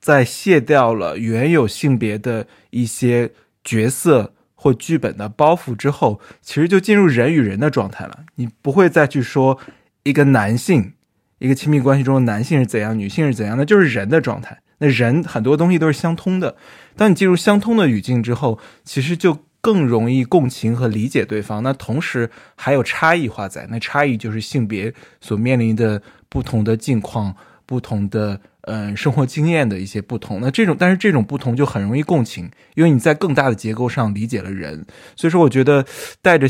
[0.00, 3.32] 在卸掉了原有性别的一些
[3.62, 4.32] 角色。
[4.58, 8.24] 或剧本的包袱之后，其实就进入人与人的状态了。
[8.36, 9.60] 你不会再去说
[10.02, 10.94] 一个男性，
[11.38, 14.60] 一个亲密关系中的男性是怎样，女性是怎样，的就是人的状态。
[14.78, 16.56] 那人很多东西都是相通的。
[16.96, 21.60] 当你进入相通的语境之后，其实就更容易共情和理解对方。
[21.60, 27.34] 那同时还有差异化在，那差异就是性别所面临的不同的境况，
[27.66, 28.40] 不同的。
[28.68, 35.86] 嗯，生活经验的一些不同，那这种但是这种不同就很容易共情，因为你在更大的结构上理解了人，所以说我觉得
[36.20, 36.48] 带着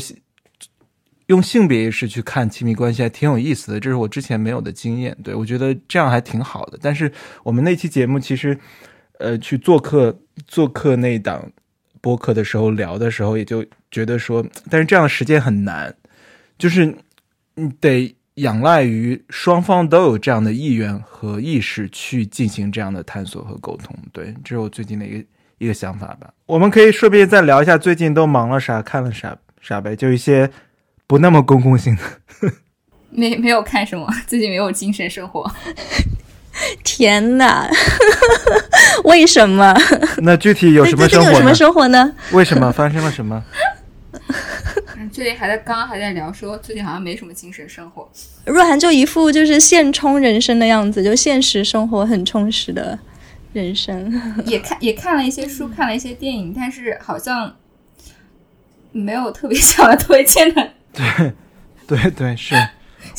[1.27, 5.15] 用性别意识去看亲密关系还挺有意思的，这是我之前没有的经验。
[5.23, 6.79] 对我觉得这样还挺好的。
[6.81, 7.11] 但是
[7.43, 8.57] 我们那期节目其实，
[9.19, 11.47] 呃，去做客做客那档
[12.07, 15.93] 播客的时候聊的时候，也就觉得说，但是这样的时间很难，
[16.57, 16.95] 就是
[17.55, 18.15] 你得。
[18.37, 26.31] 仰赖于双方都有这样的意愿和意识去进行这样的探索和沟通，对，这是我最近的一个一个想法吧。
[26.45, 30.47] 我们可以顺便再聊一下最近都忙了啥，看了啥啥呗，就一些
[31.07, 32.03] 不那么公共性的。
[33.09, 35.51] 没没有看什么，最近没有精神生活。
[36.83, 37.69] 天哪，
[39.03, 39.75] 为什么？
[40.23, 41.31] 那具体有什么生活？
[41.31, 42.13] 有什么生活呢？
[42.31, 43.43] 为什么发生了什么？
[45.11, 48.07] 最近还在刚刚还在聊说，最近好像没什么精神生活。
[48.45, 52.97] 若涵就一副就是现充人生的样子，就现实生活很充实的
[53.53, 54.11] 人生。
[54.45, 57.55] 也看也看了一些书，看了一些电影，但是好像
[58.91, 60.69] 没有特别想要推荐的。
[60.93, 61.33] 对，
[61.87, 62.55] 对对是。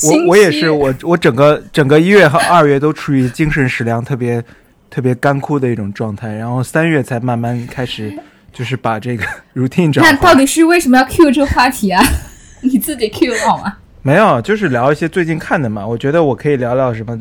[0.05, 4.42] 我我也是，我我整个整个一月和二月都处于精神食粮特别
[4.90, 8.12] 特别干枯的一种状态，然后三月才慢慢开始，
[8.53, 9.24] 就是把这个
[9.55, 10.01] routine 找。
[10.03, 12.03] 那到底是为什么要 Q 这个话题啊？
[12.62, 13.77] 你自己 Q 好吗？
[14.03, 15.87] 没有，就是聊一些最近看的嘛。
[15.87, 17.18] 我觉得我可以聊聊什么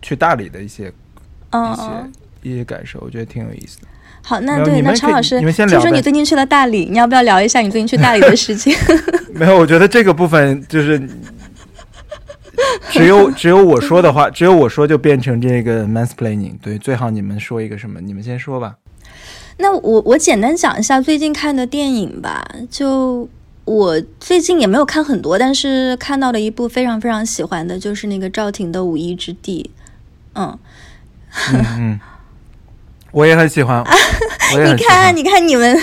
[0.00, 0.84] 去大理的一些
[1.52, 1.84] 一些
[2.42, 3.86] 一些感受，我觉得挺有意思的。
[4.22, 5.78] 好，那对，那常老师，你们先聊。
[5.78, 8.74] 听说你最近去了大理，你要不要聊一下你最近去大理的事情？
[9.34, 11.00] 没有，我觉得这个部分就是。
[12.90, 16.58] 只有只有我说的话，只有我说就变成这个 mansplaining。
[16.60, 18.00] 对，最好你们说一个什么？
[18.00, 18.76] 你们先说吧。
[19.58, 22.46] 那我我简单讲一下最近看的电影吧。
[22.70, 23.28] 就
[23.64, 29.70] 我最近也没有看很多，但是看到了一部非常非常喜欢的，就是那个赵婷的《五一之地》。
[30.34, 30.58] 嗯
[31.78, 32.00] 嗯，
[33.12, 33.84] 我也很喜欢。
[34.52, 35.76] 你看，你看你们，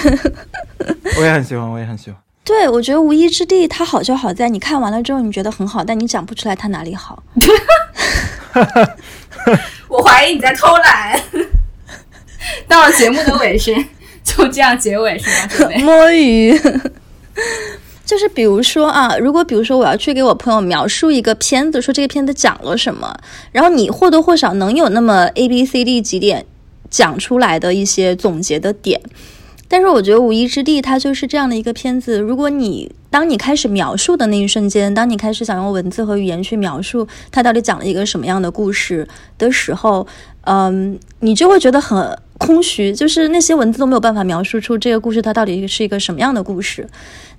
[1.18, 2.20] 我也很喜欢，我也很喜欢。
[2.48, 7.22] 对，我觉得《无依之地》它好就好在你看完了之后，你觉得很好，但你讲不出来它哪里好。
[9.90, 11.22] 我怀疑你在偷懒。
[12.66, 13.76] 到了节目的尾声，
[14.24, 15.30] 就这样结尾是
[15.62, 15.70] 吗？
[15.84, 16.58] 摸鱼。
[18.06, 23.14] 就是比如说啊，如果比如说我要去给我朋友描述一个片子，说这个片子讲了什么，
[23.52, 26.46] 然后你或多或少能有那么 A、B、C、D 几点
[26.90, 29.02] 讲出来的一些总结的点。
[29.70, 32.20] 但是我觉得《无依之地》它就是这样的一个片子。
[32.20, 40.08] 如果你当你开始描述的那一瞬间，当你开始想用文字和语言去描述它到底讲了一个什么样的故事的时候，
[40.42, 46.88] 嗯，你就会觉得很空虚，就是那些文字都没有办法描述出这个故事它到底是一个什么样的故事。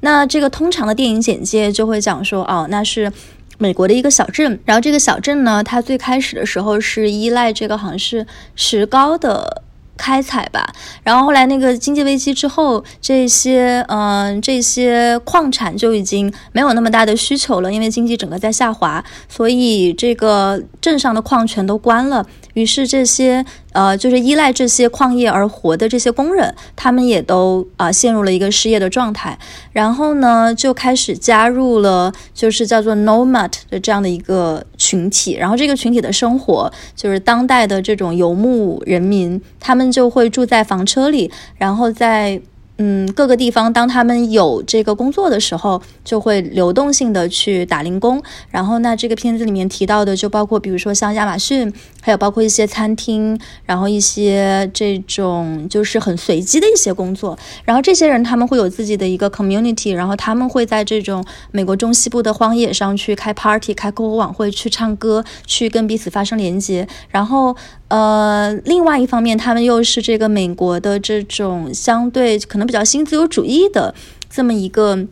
[0.01, 3.11] 那这个通常的电影简介就会讲说，哦，那是
[3.57, 9.63] 美国的一个小镇，然后这个小镇呢，它最开始的时候是依赖这个好像是石膏的。
[9.99, 10.65] 开采吧，
[11.03, 22.25] 然后后来那个经济危机之后，这些嗯这些矿产就已经没有那么大的需求了，因为经济整个在下滑，所以这个镇上的矿全都关了。
[22.55, 29.39] 于是这些呃，就是依赖这些矿业而活的这些工人，他们也都啊陷入了一个失业的状态。
[29.73, 35.35] 然后呢，就开始加入了就是叫做 nomad 的这样的一个群体。
[35.35, 42.41] 然后这个群体的生活就是当代的这种游牧人民，他们就会住在房车里，然后在。
[42.79, 48.23] 嗯，各个地方当他们有这个工作的时候，就会流动性的去打零工。
[48.51, 53.37] 然后，那这个片子里面提到的，就包括比如说像亚马逊，还有包括一些餐厅，
[53.67, 57.37] 然后一些这种就是很随机的一些工作。
[57.65, 66.87] 然后这些人他们会有自己的一个 community，然后他们会在这种美国中西部的荒野上去开 party、开篝火晚会、去唱歌、去跟彼此发生连接。
[67.11, 67.57] 然后。
[67.89, 73.95] 呃，另外一方面，他们又是这个美国的这种相对可能比较新自由主义的
[74.29, 75.07] 这么一个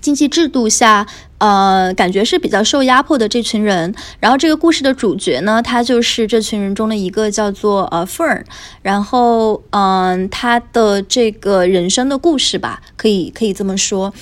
[0.00, 1.04] 经济制度下。
[1.38, 3.94] 呃，感觉是比较受压迫的这群人。
[4.20, 8.42] 然后这个故事的主角呢，他就是这群人中的一个，叫做呃 Fern。
[8.82, 14.12] 然后，嗯，他的这个人生的故事吧，可以可以这么说。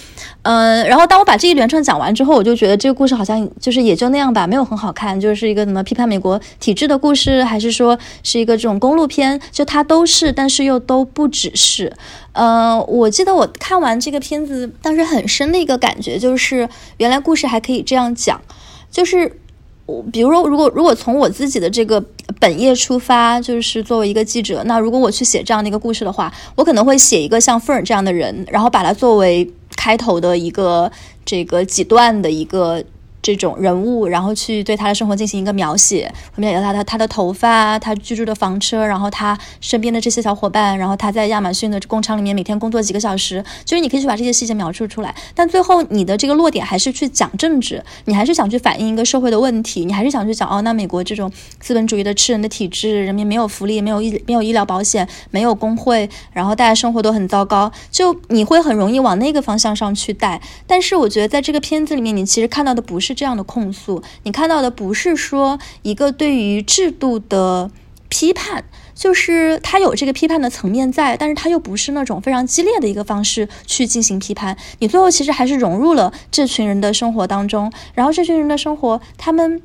[0.43, 9.41] 嗯，然后当我把这一连串讲完之后，我就觉得这个故事好像就是也就那样吧，没有很好看，就是一个什么批判美国体制的故事，还是说是一个这种公路片？
[9.53, 11.93] 就它都是，但是又都不只是。
[12.33, 16.67] 呃，我记得我看完这个片子，当时很深的一个感觉就是，
[17.03, 18.41] 原来故事还可以这样讲，
[18.89, 19.41] 就是
[19.87, 22.01] 我，比如说，如果如果从我自己的这个
[22.39, 30.91] 本业出发，就是作为一个记者，那如果我去写这样的一个故事的话，我可能会写一个像凤儿这样的人，然后把它作为开头的一个
[31.25, 32.85] 这个几段的一个。
[33.23, 45.15] 这种人物，然后去对他的生活进行一个描写，描写他的他的头发，他居住的房车，然后他身边的这些小伙伴，然后他在亚马逊的工厂里面每天工作几个小时，就是你可以去把这些细节描述出来。
[45.37, 51.31] 但最后你的这个落点还是去讲政治，你还是想去反映一个社会的问题，你还是想去讲哦，那美国这种
[51.61, 60.43] 资本主义的吃人的体制，人民没有福利，没有医没有医疗保险，没有工会，然后大家生活都很糟糕，就你会很容易往那个方向上去带。
[60.67, 63.12] 但是我觉得在这个片子里面，你其实看到的不是。
[63.15, 67.71] 这样的控诉，你看到的不是说一个对于制度的
[68.09, 74.57] 批判，就是他有这个批判的层面在，但是他又不是那种非常激烈的一个方式去进行批判。
[74.81, 79.63] 你最后其实还是融入了这群人的生活当中，然后这群人的生活，他们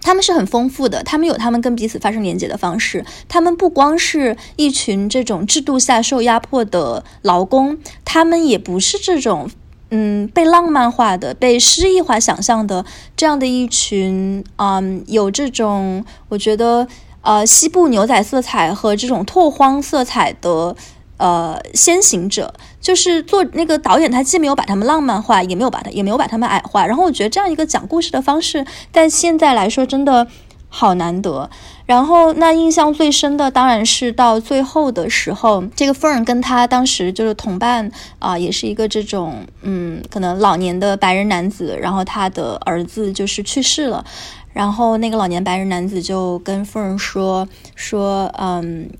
[0.00, 9.50] 他们是很丰富的，他们有他们跟彼此发生连接的方式，他们不光是一群这种制度下受压迫的劳工，他们也不是这种。
[9.90, 12.84] 嗯，被浪漫化的、被诗意化想象的
[13.16, 16.86] 这样的一群，嗯，有这种我觉得
[17.22, 20.76] 呃西部牛仔色彩和这种拓荒色彩的
[21.16, 26.86] 呃先行者，就是做那个导演，他既没有把他们浪漫化，也没有把他也没有把他们矮化。
[26.86, 30.26] 然后我觉得这样一个讲故事的方式，但现在来说真的
[30.68, 31.48] 好难得。
[31.88, 44.04] 然后，那印象最深的当然是到最后的时候，这个夫人跟他当时就是同伴啊，也是一个这种嗯，可能老年的白人男子，然后他的儿子就是去世了，
[44.52, 48.90] 然后那个老年白人男子就跟夫人说说嗯。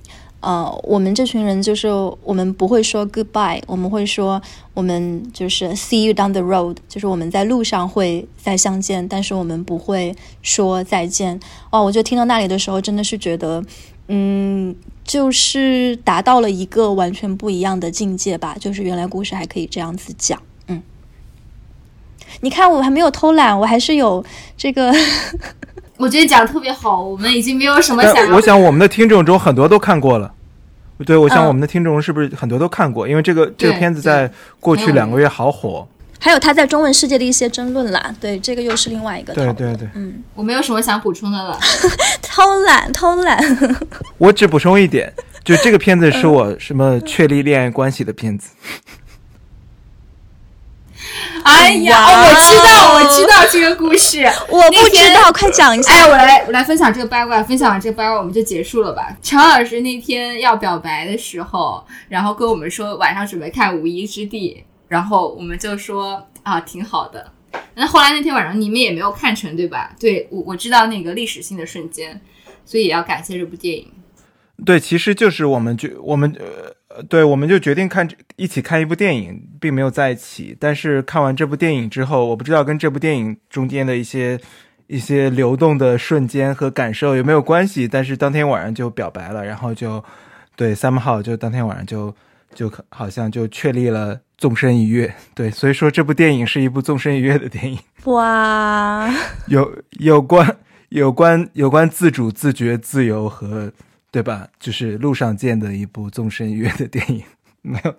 [0.41, 1.89] 呃，我们这群人就是
[2.23, 4.41] 我们不会说 goodbye，我们会说
[4.73, 11.41] 我们就是 see you down the road，就是我们在路上会再相见，但是我们不会说再见。
[11.71, 13.65] 哦，我就听到那里的时候，真的是觉得，
[14.07, 18.57] 嗯，就是达到了一个完全不一样的境界吧。
[18.61, 20.81] 就是原来故事还可以这样子讲，嗯。
[22.43, 24.25] 你看，我还没有偷懒，我还是有
[24.57, 24.95] 这个。
[25.99, 28.33] 我觉得讲的特别好，我们已经没有什么想。
[28.33, 30.33] 我想我们的听众中很多都看过了，
[31.05, 33.07] 对，我想我们的听众是不是很多都看过？
[33.07, 34.31] 因为这个这个片子在
[34.61, 35.87] 过去两个月好火。
[36.21, 39.33] 还有他在中文世界的一些争论啦，对，这个又是另外一个。
[39.33, 41.57] 对对对，嗯，我没有什么想补充的了。
[42.21, 43.39] 偷懒，偷懒。
[44.19, 45.13] 我只补充一点，
[45.45, 48.51] 就这个片子是我什么确立恋爱关系的片子。
[51.45, 55.93] 哎呀，我知道，我知道这个故事， 我不知道，快讲一下。
[55.93, 59.17] 哎，我来，我来分享这个八卦，分享完这个八卦我们就结束了吧。
[59.23, 67.33] 常老师那天要表白的时候，然后跟我们说晚上准备看《无依之地》，然后我们就说啊，挺好的。
[67.75, 69.95] 那后来那天晚上你们也没有看成，对吧？
[69.99, 72.21] 对我我知道那个历史性的瞬间，
[72.67, 73.91] 所以也要感谢这部电影。
[74.67, 76.78] 对，其实就是我们就我们呃。
[77.09, 80.57] 对，我们就决定看一起看一部电影，并没有在一起。
[80.59, 84.41] 但是看完这部电影之后，我不知道跟这部电影中间的一些
[84.89, 87.87] 一些流动的瞬间和感受有没有关系。
[87.87, 90.03] 但是当天晚上就表白了，然后就
[90.57, 92.15] 对三号就当天晚上就
[92.55, 95.15] 就好像就确立了纵身一跃。
[95.35, 97.79] 对，所以说这部电影是一部纵身一跃的电影。
[98.05, 99.09] 哇，
[99.47, 100.57] 有有关
[100.89, 103.73] 有关有关自主、自觉、自由和。
[104.11, 104.49] 对吧？
[104.59, 107.23] 就是路上见的一部纵身一跃的电影，
[107.61, 107.95] 没有，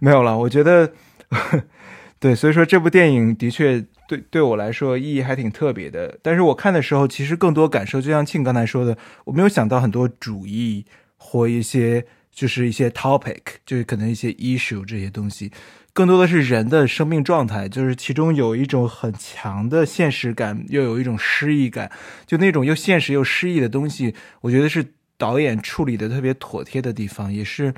[0.00, 0.38] 没有了。
[0.38, 0.92] 我觉得，
[2.20, 6.16] 对，所以说这部电影的确对对我来说意义还挺特别的。
[6.22, 10.86] 但是我看的时候，其实更多感受，就像庆刚才说的，我没有想到很多主义
[11.16, 15.50] 或一些就是一些 topic，就是可能一些 issue 这些东西，
[15.92, 21.90] 更多的是人的生命状态，就是其中有一种很强的现实感，又有一种诗意感，
[22.26, 24.94] 就那种又现实又诗意的东西，我觉得是。
[25.18, 27.74] 导演处理的特别妥帖的地方，也是，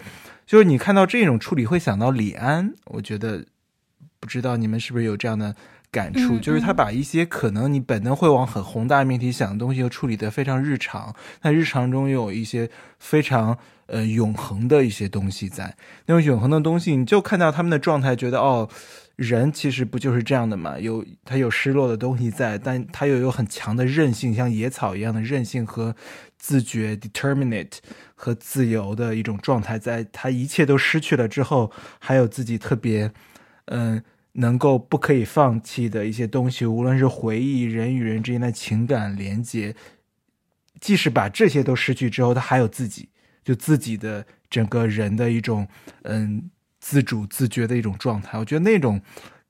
[0.46, 2.74] 就是你看到这种处理会想到李安。
[2.84, 3.44] 我觉得，
[4.20, 5.56] 不知道你们是不是有这样的
[5.90, 11.16] 感触，就是他把一些可能你本能会往很宏大命题想的东西，又处理的非常日常。
[11.42, 15.74] 那日常中又有一些非常呃永恒的一些东西在，
[16.06, 18.68] 那种永恒的东西，你就看到他们的状态，觉得哦。
[19.16, 20.78] 人其实不就是这样的嘛？
[20.78, 25.94] 有他有失落的东西在，但他又有很强的韧性，像野草一样的韧性和
[26.40, 27.78] 自觉 （determinate）
[28.14, 33.12] 和自由的一种状态，在他一切都失去了之后，还有自己特别
[33.66, 39.76] 嗯能够不可以放弃的一些东西，无论是回忆、人与人之间的情感连接，
[40.80, 43.10] 即使把这些都失去之后，他还有自己，
[43.44, 45.68] 就自己的整个人的一种
[46.02, 46.50] 嗯。
[46.82, 48.98] 自主自觉的一种状态，我觉得那种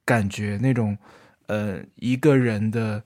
[0.05, 0.99] 感觉，那种
[1.47, 3.01] 呃一个人的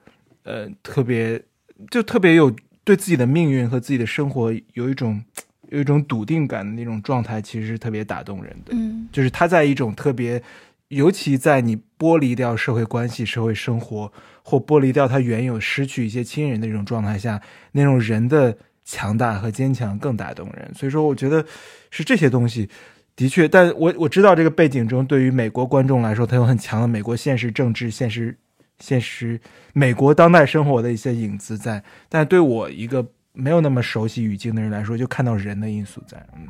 [0.45, 1.45] 呃特别
[1.91, 2.51] 就特别有
[2.85, 5.23] 对自己的命运和自己的生活有一种
[5.71, 8.73] 有一种笃定感的那种状态，其实是特别打动人的。
[8.73, 10.43] 嗯，就是他在一种特别，
[10.89, 14.13] 尤其在你剥离掉社会关系、社会生活，
[14.43, 17.41] 或剥离掉他原有失去一些亲人的这种状态下，
[17.73, 20.71] 那种人的强大和坚强更打动人。
[20.75, 21.45] 所以说，我觉得
[21.91, 22.69] 是这些东西。
[23.17, 28.37] 的确，但我我知道这个背景中，对于美国观众来说，它有很强的美国现实政治、现实、
[28.79, 29.41] 现实
[29.73, 31.83] 美国当代生活的一些影子在。
[32.09, 36.17] 但对我一个没有那么熟悉语境的人来说，就看到人的因素在。
[36.37, 36.47] 嗯。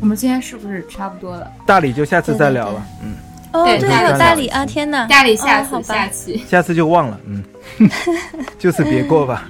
[0.00, 1.50] 我们今天是不是差不多了？
[1.66, 2.86] 大理就下次再聊了。
[3.02, 3.16] 嗯。
[3.52, 4.66] 哦，对，还有大理啊！
[4.66, 7.42] 天哪，大理下次下期，下次就忘了，嗯，
[8.58, 9.48] 就此别过吧。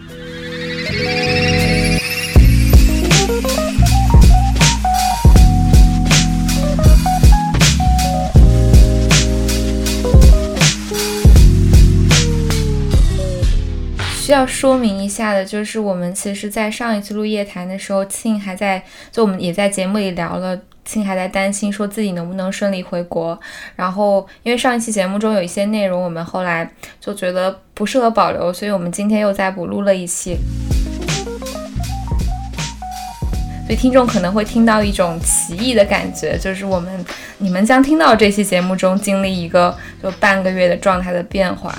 [14.26, 23.38] 需要说明一下的，就是我们其实，在上一次录夜谈的时候，庆还在，就我们也在节目里聊了，庆还在担心说自己能不能顺利回国。
[23.76, 26.68] 然后，因为上一期节目中有一些内容，我们后来
[27.00, 30.36] 就觉得不适合保留，所以我们今天又再补录了一期。
[33.64, 37.06] 所以听众可能会听到一种奇异的感觉，就是我们
[37.38, 39.72] 你们将听到这期节目中经历一个
[40.02, 41.72] 就半个月的状态的变化。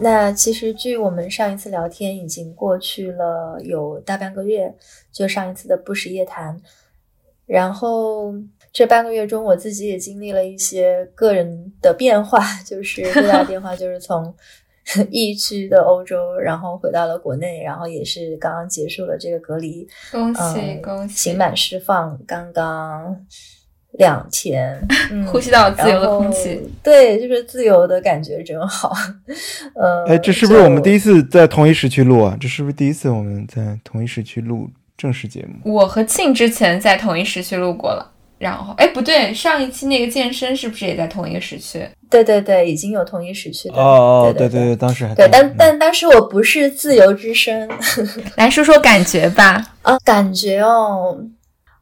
[0.00, 4.74] 那其实距我们上一次聊天已经过去了有大半个月，
[5.12, 6.60] 就上一次的不时夜谈。
[7.46, 8.34] 然后
[8.72, 14.34] 这半个月中，我自己也经历了一些个人的变化，就是 最大的变化就是从。
[15.10, 23.26] 疫区的欧洲，然后回到了国内，然后也是刚刚结束了这个隔离，恭喜恭喜，刑满释放刚刚
[23.98, 24.80] 两天，
[25.30, 28.92] 呼吸到自由的空气，对，就是自由的感觉真好。
[29.74, 32.36] 呃，哎，这是不是我们第一次在同一时区录啊？
[32.40, 35.72] 这是不是第一次我们在同一时区录正式节目？
[35.72, 38.12] 我和庆之前在同一时区录过了。
[38.38, 41.82] 然后，哎，不对，上一期那个健身是不是也在同一个时区？
[42.10, 43.76] 对对对，已经有同一时区的。
[43.76, 47.66] 哦，对对对，当时还对，但但当时我不是自由之身。
[48.36, 49.64] 来说说感觉吧。
[49.80, 51.18] 啊，感觉哦，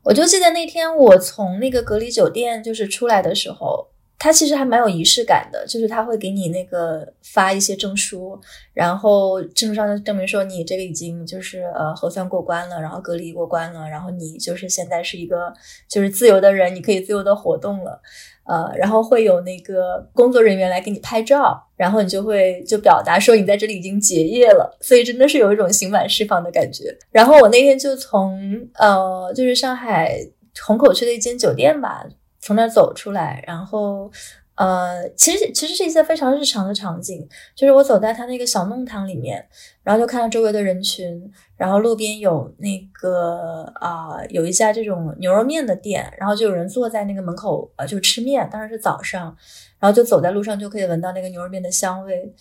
[0.04, 3.88] 我就记得那天我从那个隔离酒店就是出来的时候。
[4.16, 8.40] 他其实还蛮有仪式感的，就是他会给你那个发一些证书，
[8.72, 15.52] 然后证书上就证明说你这个已经就是呃核酸过关了，然后隔离过关了，然后你就是现在是一个
[15.90, 18.00] 就是自由的人，你可以自由的活动了，
[18.46, 26.96] 呃，然后会有那个工作人员来给你拍照，然后你就会就表达说你在这里已经结业了，所以真的是有一种刑满释放的感觉。
[27.10, 30.18] 然后我那天就从呃就是上海
[30.66, 32.04] 虹口区的一间酒店吧。
[32.46, 34.10] 从那儿走出来，然后，
[34.56, 39.44] 呃，其实其实是一些非常日常的场景，就是我走在他那个小弄堂里面，
[39.82, 49.36] 然后就看到周围的人群，然后路边有那个啊，有一家这种牛肉面的店，然后就有人坐在那个门口，呃，就吃面，当然是早上，
[49.80, 52.32] 然后就走在路上就可以闻到那个牛肉面的香味，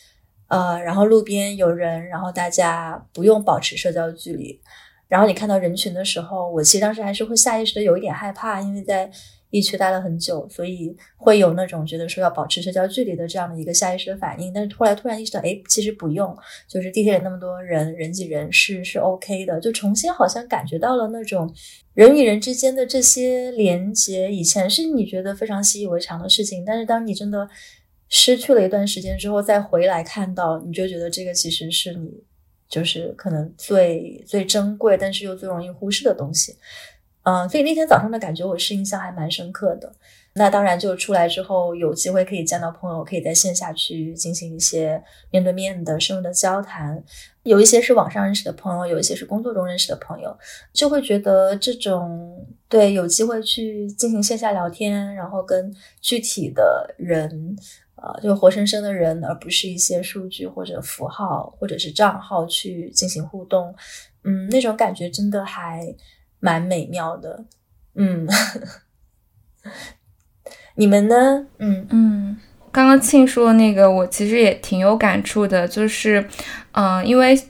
[0.49, 4.61] 呃，然后路边有人，然后大家不用保持社交距离，
[5.07, 9.09] 然后你看到人群的时候，我其实当时还是会下意识的有一点害怕，因为在。
[9.53, 14.51] 疫区待了很久，所以会有那种觉得说要保持社交距离的这样的一个下意识的反应。
[14.51, 16.35] 但是后来突然意识到，哎，其实不用，
[16.67, 19.61] 就是地铁里那么多人，人挤人是是 OK 的。
[19.61, 21.53] 就重新好像感觉到了那种
[21.93, 27.47] 人与人之间的这些连接，以前是你觉得非常习以为常的事情，但是当你真的
[28.09, 32.09] 失去了一段时间之后，再回来看到，你就觉得这个其实是你
[32.67, 36.55] 就是可能最最珍贵，但是又最容易忽视的东西。
[37.23, 39.91] 嗯，所以那天早上的感觉我是印象还蛮深刻的。
[40.35, 47.01] 那当然，就出来之后有机会可以见到朋友，可以在线下去进行一些面对面的深入的交谈。
[47.43, 50.35] 有一些是网上认识的朋友，有一些是工作中认识的朋友，
[50.73, 57.55] 就会觉得这种对有机会去进行线下聊天，然后跟具体的人，
[57.95, 63.73] 呃，就活生生的人，而不是一些数据或者符号或者是账号去进行互动。
[64.23, 65.95] 嗯，那种感觉真的还。
[66.43, 67.45] 蛮美妙的，
[67.95, 68.27] 嗯，
[70.75, 71.45] 你们呢？
[71.57, 72.37] 嗯嗯，
[72.69, 76.27] 刚刚庆说那个，我其实也挺有感触的，就是，
[76.73, 77.41] 嗯，因为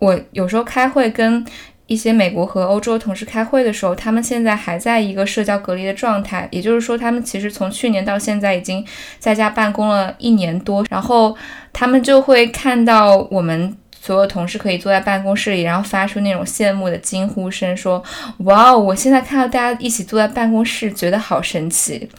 [0.00, 1.42] 我有时候开会跟
[1.86, 8.84] 一些美国和欧洲同事开会的时候，他们现在还在一个社交隔离的状态，也就是说，他们其实从去年到现在已经
[9.18, 11.34] 在家办公了一年多，然后
[11.72, 13.74] 他们就会看到我们。
[14.04, 18.02] 所有同事可以坐在办公室里，然后发出那种羡慕的惊呼声，说
[18.42, 22.10] ：“哇哦，我现在看到大家一起坐在办公室，觉得好神奇。”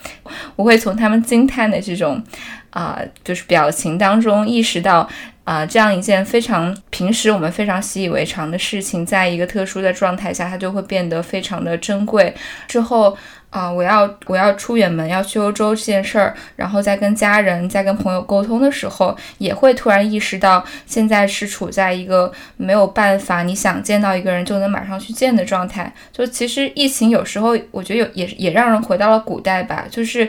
[0.55, 2.23] 我会从他们惊叹的这种
[2.69, 5.05] 啊，就是表情当中意识到
[5.43, 12.33] 啊，这样一件非常平时我们非常习以为常的事情，在一个特殊的状态下，它就会变得非常的珍贵。
[12.65, 13.17] 之后。
[13.53, 25.93] 啊，我要我要出远门，要去欧洲这件事儿，然后在跟家人、在跟朋友沟通的时候，也会突然意识到，现在是处在一个没有办法，你想见到一个人就能马上去见的状态。
[26.11, 30.27] 就其实疫情有时候，我觉得有也也让人回到了古代吧，就是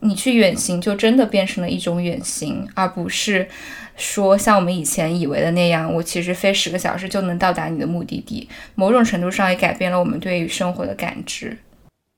[0.00, 3.46] 你去远行，就真的变成了一种远行，而不是
[3.94, 8.48] 说像我们以前以为的那样，我其实飞十个小时就能到达你的目的地。
[8.74, 11.56] 某种程度上也改变了我们对于生活的感知。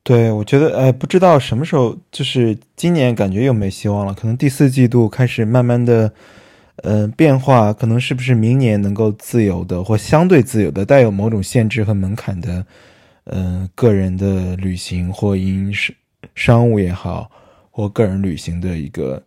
[0.07, 4.15] 对，我觉得，哎，不知道什么时候，就是今年感觉又没希望了。
[4.15, 6.13] 可能第四季度开始慢慢的，
[6.85, 12.65] 呃，变化，可能是不是明年能够自由的或相对自由的，带有某种限制和门槛的，
[13.25, 15.93] 嗯，个人的旅行或因商
[16.37, 17.29] 商务也好，
[17.73, 19.21] 或个人旅行的一个，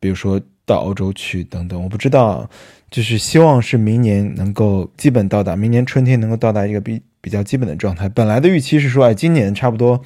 [0.00, 2.48] 比如说到欧洲去等等，我不知道，
[2.90, 8.06] 就是希望是明年能够基本到达，明年春天能够到达一个比比较基本的状态。
[8.06, 10.02] 本来的预期是说，哎，今年差不多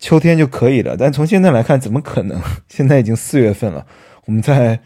[0.00, 2.42] 秋天就可以了，但从现在来看，怎么可能？
[2.68, 3.86] 现在已经四月份了，
[4.26, 4.80] 我们在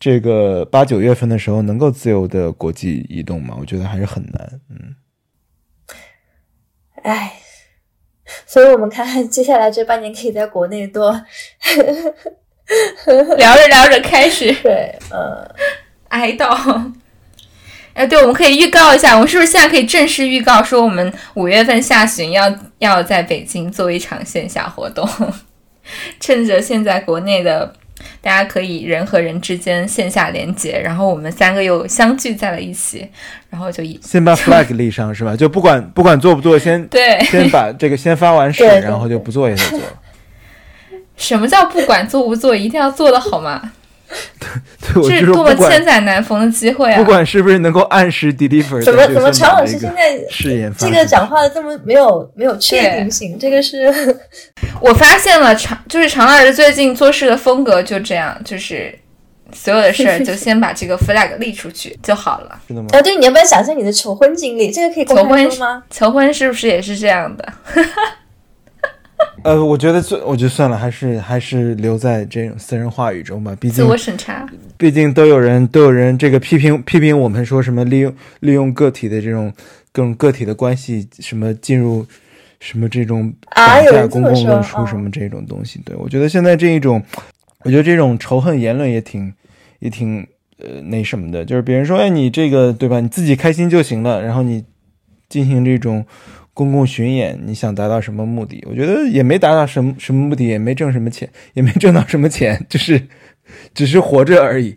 [0.00, 3.54] 这个八九月份的时候能够自由的国际移动吗？
[3.60, 4.60] 我觉得还是很难。
[4.70, 4.96] 嗯，
[7.02, 7.34] 哎。
[8.44, 11.12] 所以我们看看接下来这半年可以在国内多
[13.38, 15.48] 聊着聊着开始对呃
[16.08, 16.92] 哀悼。
[17.96, 25.08] 哎，对，我们可以预告一下，我们是不是现在可以正式预告说，我们五月份下旬要要在北京做一场线下活动，
[26.20, 27.72] 趁着现在国内的。
[28.20, 33.08] 大家可以人和人之间线下连接，然后我们三个又相聚在了一起，
[33.48, 35.34] 然后就先把 flag 立上是吧？
[35.34, 39.80] 就不管不管做不做，先 对，先把这个先发完誓，然后就不做也得做。
[41.16, 43.72] 什么叫不管做不做，一定要做的好吗？
[44.80, 46.96] 对，这是多么千载难逢的机会啊！
[46.98, 53.92] 不管是不是能够按时 deliver，怎么怎么，常老师现在誓言这个讲话的这么没有没有确定性，这个是
[54.80, 58.96] 我发现了常就是常老师最近做事的风格就这样，就是
[59.52, 62.88] 所有的事儿就 先把这个 flag 立出去就好了，真的吗？
[62.92, 64.70] 啊，对，你要不要想象你的求婚经历？
[64.70, 65.82] 这个可以求婚吗？
[65.90, 67.52] 求婚是不是也是这样的？
[69.46, 73.56] 呃，我觉得算，我就算了，还是还是留在这种私人话语中吧。
[73.60, 74.44] 毕竟自我审查，
[74.76, 79.52] 毕竟都有人都有人这个批评批评我们说什么利用利用个体的这种
[79.92, 82.04] 各种个体的关系，什么进入
[82.58, 85.80] 什么这种绑架公共论述什么这种东西。
[85.84, 87.00] 对我觉得现在这一种，
[87.62, 89.32] 我觉得这种仇恨言论也挺
[89.78, 90.26] 也挺
[90.58, 94.64] 呃那什么的，就是别人说哎你这个对吧，你自己开心就行了，然后你
[95.28, 96.04] 进行这种。
[96.56, 98.64] 公共巡演，你想达到什么目的？
[98.66, 102.98] 我觉得也没达到什么什么目的，也没挣什么钱， 也没挣到什么钱，就是
[103.74, 104.74] 只是活着而已。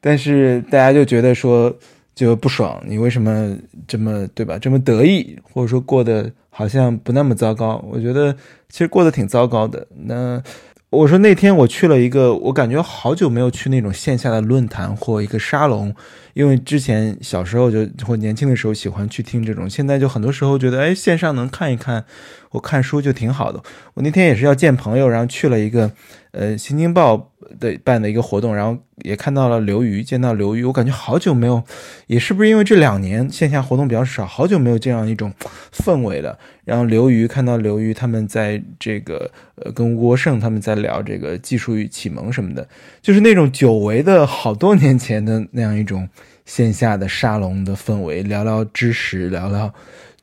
[0.00, 1.72] 但是大家就觉得说
[2.16, 3.56] 就不爽，你为什么
[3.86, 4.58] 这么对吧？
[4.58, 7.80] 这么得意，或者说过得好像不那么糟糕？
[7.88, 8.34] 我觉得
[8.68, 9.86] 其实过得挺糟糕的。
[9.94, 10.42] 那。
[10.90, 15.94] 我说那天我去了一个，我感觉好久没有去那种线下的论坛或一个沙龙，
[16.34, 22.04] 因为之前小时候就或年轻的时候喜欢去听这种，现在就很多时候觉得，哎，线上能看一看，
[22.50, 23.62] 我看书就挺好的。
[23.94, 25.92] 我那天也是要见朋友，然后去了一个，
[26.32, 28.80] 呃，新京报的办的一个活动，然后。
[29.02, 31.64] 也看到了刘瑜，见到刘瑜，我感觉好久没有，
[32.06, 35.32] 也是不是因为这两年线下活动比较少，好久没有这样一种
[35.72, 36.38] 氛围了。
[36.66, 42.68] 然后刘瑜看到刘瑜他们在这个呃跟吴国胜他们在聊这个技术与启蒙什么的，
[43.00, 46.06] 就是那种久违的好多年前的那样一种
[46.44, 49.72] 线下的沙龙的氛围，聊聊知识，聊聊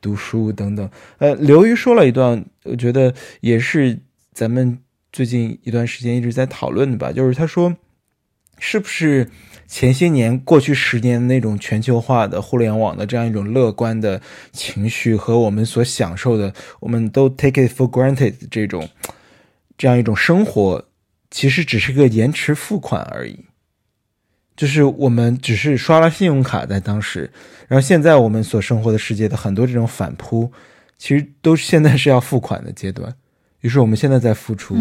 [0.00, 0.88] 读书等等。
[1.18, 3.98] 呃，刘瑜说了一段，我觉得也是
[4.32, 4.78] 咱们
[5.18, 7.74] 最近一段时间一直在讨论的吧，就是他说。
[8.60, 9.28] 是不是
[9.66, 18.88] 前些年、过去十年那种全球化的互联网的这样一种乐观的情绪和我们所享受的，我们都 take it for granted 这种
[19.76, 20.84] 这样一种生活，
[21.32, 23.46] 其实只是个延迟付款而已。
[24.56, 27.32] 就是我们只是刷了信用卡在当时，
[27.66, 30.52] 然后现在我们所生活的世界的很多这种反扑，
[30.96, 33.16] 其实都现在是要付款的阶段。
[33.60, 34.76] 于是我们现在在付出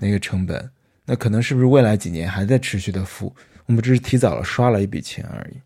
[0.00, 0.70] 那个成本。
[1.06, 3.34] 那可能是不是未来几年还在持续的付？
[3.66, 5.56] 我们只是提早了刷了一笔钱而已。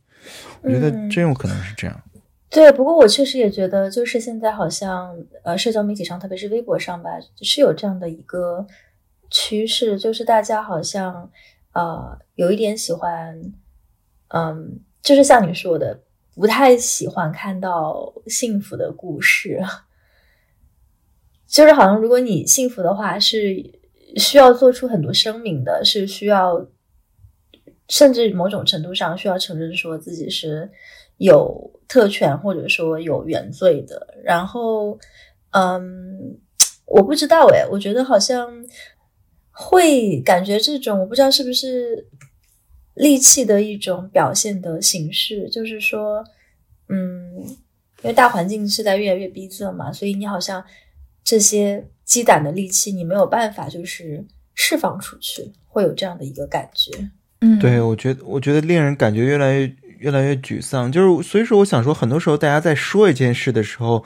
[0.62, 2.03] 我觉得真有可能是这样。
[2.49, 7.11] 对，不过我确实也觉得，就是现在好像呃，社交媒体上，特别是微博上吧，
[7.43, 8.67] 是有这样的一个
[9.29, 11.31] 趋势，就是大家好像
[11.73, 13.39] 呃有一点喜欢，
[14.29, 16.01] 嗯，就是像你说的，
[16.35, 19.61] 不太喜欢看到幸福的故事，
[21.55, 23.80] 就是好像如果你幸福的话是。
[24.16, 26.64] 需要做出很多声明的，是需要，
[27.88, 30.70] 甚至某种程度上需要承认说自己是
[31.16, 34.14] 有特权或者说有原罪的。
[34.22, 34.96] 然后，
[35.50, 36.38] 嗯，
[36.86, 38.64] 我不知道诶，我觉得好像
[39.50, 42.07] 会感觉这种，我不知道是不是
[42.94, 46.24] 戾气的一种表现的形式，就是说，
[46.88, 50.64] 嗯，因为大环境是在越来越逼仄嘛，所以你好像
[51.25, 51.89] 这些。
[52.07, 54.22] 积攒的戾气，你没有办法就是
[54.55, 56.93] 释放出去，会有这样的一个感觉。
[57.41, 60.93] 嗯，对，我觉得，我觉得令人感觉越来越越来越沮丧。
[60.93, 64.05] 就是所以说，我想说，很多时候大家在说一件事的时候，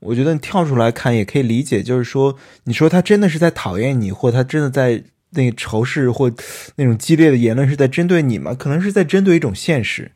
[0.00, 2.34] 我觉得你跳出来看也可以理解，就是说，
[2.64, 6.32] 你说他真的是在讨厌你，或他真的在那个仇视或
[6.76, 8.54] 那种激烈的言论是在针对你吗？
[8.54, 10.10] 可能是在针对一种现实，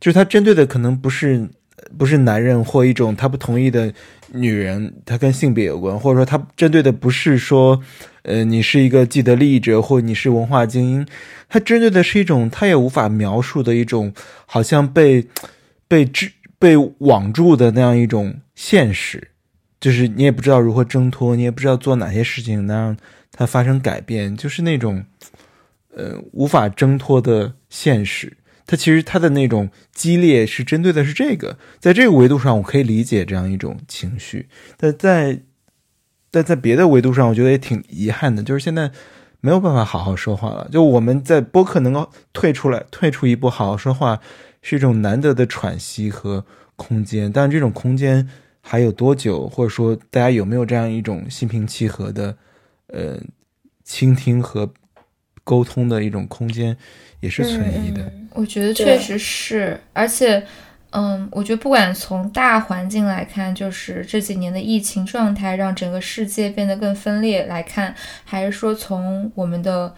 [0.00, 1.48] 就是他针对的可能不是
[1.96, 3.92] 不是男人或一种他不同意的
[4.32, 7.80] 女人，他跟性别有关，或者说他针对的不是说，
[8.22, 11.06] 呃，你是一个既得利益者或你是文化精英，
[11.48, 14.12] 他针对的是一种他也无法描述的一种
[14.46, 15.26] 好像被
[15.86, 19.30] 被制被网住的那样一种现实，
[19.80, 22.96] 就是你也不知道如何挣脱，你也不知道做哪些事情能让
[23.32, 25.04] 它发生改变，就是那种
[25.94, 28.36] 呃无法挣脱的现实。
[28.68, 34.46] 它其实它的那种激烈是针对的是这个，在这个维度上我可以理解这样一种情绪，
[34.76, 35.40] 但在
[36.30, 38.92] 但在别的维度上，我觉得也挺遗憾的，就是现在
[39.40, 40.68] 没有办法好好说话了。
[40.70, 44.20] 就我们在播客能够退出来，退出一步好好说话，
[44.60, 46.44] 是一种难得的喘息和
[46.76, 47.32] 空间。
[47.32, 48.28] 但这种空间
[48.60, 52.36] 还有多久，或者说大家有没有这样一种心平气和的
[52.88, 53.18] 呃
[53.82, 54.70] 倾听和
[55.48, 56.76] 沟通的一种空间，
[57.20, 58.12] 也是存疑的。
[58.34, 60.44] 我觉得确实是，而且，
[60.90, 67.94] 嗯，我觉得不管从大环境来看，就是这几年的疫情状态让整个世界变得更分裂来看，
[68.26, 69.94] 还是说从我们的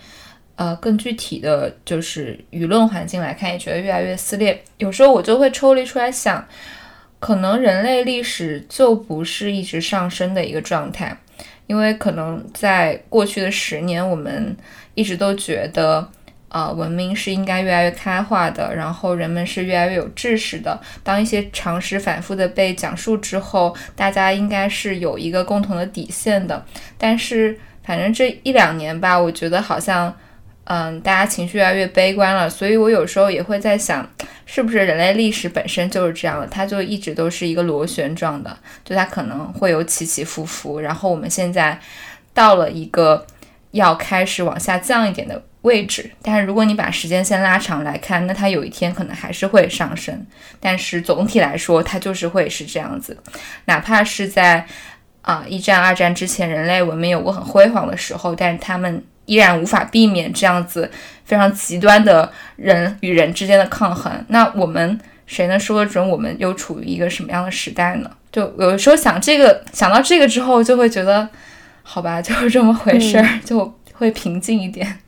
[0.54, 4.62] 呃更具体的就是舆论环境来看，也觉得越来越撕裂。
[4.78, 6.46] 有时候我就会抽离出来想，
[7.18, 11.14] 可能人类历史就不是一直上升的一个状态，
[11.66, 14.56] 因为可能在过去的十年，我们
[15.00, 16.08] 一直都觉得。
[16.52, 20.76] 呃，文明是应该越来越开化的，然后人们是越来越有知识的。
[21.04, 26.66] 当一些常识反复的被讲述之后，大家应该是有一个共同的底线的。
[26.98, 30.12] 但是，反正这一两年吧，我觉得好像，
[30.64, 32.50] 嗯，大家情绪越来越悲观了。
[32.50, 34.04] 所以我有时候也会在想，
[34.44, 36.48] 是不是人类历史本身就是这样的？
[36.48, 40.80] 它就一直都是一个螺旋状的，就它可能会有起起伏伏。
[40.80, 41.78] 然后我们现在
[42.34, 43.24] 到了一个
[43.72, 45.42] 要开始往下降一点的。
[45.62, 50.26] 位置，但是如果你把时间线拉长来看，那它有一天可能还是会上升。
[50.58, 53.14] 但是总体来说，它就是会是这样子。
[53.66, 54.66] 哪怕是在
[55.20, 60.90] 啊一战、二战之前，人类文明有过很辉煌的时候，但是他们依然无法避免这样子
[61.26, 64.10] 非常极端的人与人之间的抗衡。
[64.28, 68.10] 那我们谁能说得准我们又处于一个什么样的时代呢？
[68.32, 71.28] 就有时候想这个，想到这个之后，就会觉得
[71.82, 74.98] 好吧， 就是这么回事儿，就会平静一点。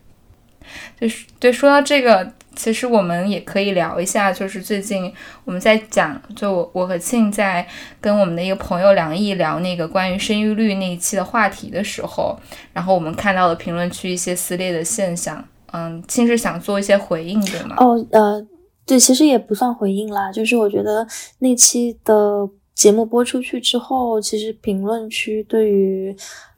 [0.99, 4.31] 就是对，说到这个，其实我们也可以聊一下。
[4.31, 5.11] 就是最近
[5.43, 7.67] 我们在讲，就我我和庆在
[7.99, 12.35] 跟我们的一个朋友梁毅聊那个关于生育率那一期的话题的时候，
[12.71, 15.43] 然后我们看到了评论区一些撕裂的现象。
[15.73, 17.75] 嗯，庆是想做一些回应，对吗？
[17.79, 18.43] 哦，呃，
[18.85, 20.31] 对，其实也不算回应啦。
[20.31, 21.05] 就是我觉得
[21.39, 26.15] 那期的节目播出去之后，其实评论区对于。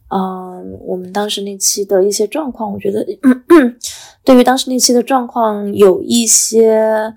[0.09, 3.05] 嗯，我们当时那期的一些状况，我觉得
[4.23, 7.13] 对于当时那期的状况有一些，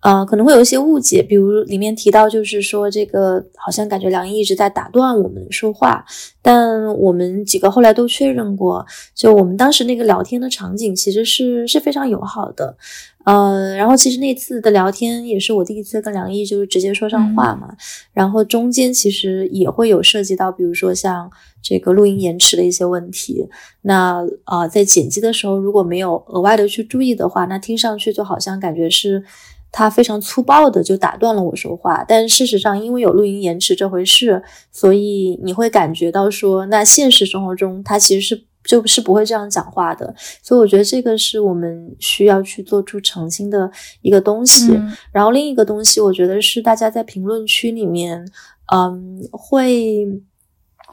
[0.00, 1.22] 呃，可能会有一些误解。
[1.22, 6.04] 比如里面提到，就是说这个好像感觉梁毅一直在打断我们说话，
[6.40, 8.84] 但我们几个后来都确认过，
[9.14, 12.76] 就我们当时那个聊天的场景其实是是非常友好的。
[13.24, 17.76] 呃，然后其实那次的聊天也是我第一次跟梁毅就是直接说上话嘛，
[18.14, 21.30] 然后中间其实也会有涉及到，比如说像
[21.62, 23.46] 这个录音延迟的一些问题。
[23.82, 29.22] 那啊，在剪辑的时候如果没有额外的去注意的话，那听上去就好像感觉是
[29.72, 32.04] 他非常粗暴的就打断了我说话。
[32.06, 38.46] 但事实上，因为有录音延迟这回事，所以你会感觉到说，那现实生活中他其实是。
[38.62, 43.68] 就是不会这样讲话的，所以我觉得这个是我们需要去做出澄清的
[44.02, 44.78] 一个东西。
[45.10, 48.22] 然后另一个东西，我觉得是大家在评论区里面，
[48.70, 50.06] 嗯，会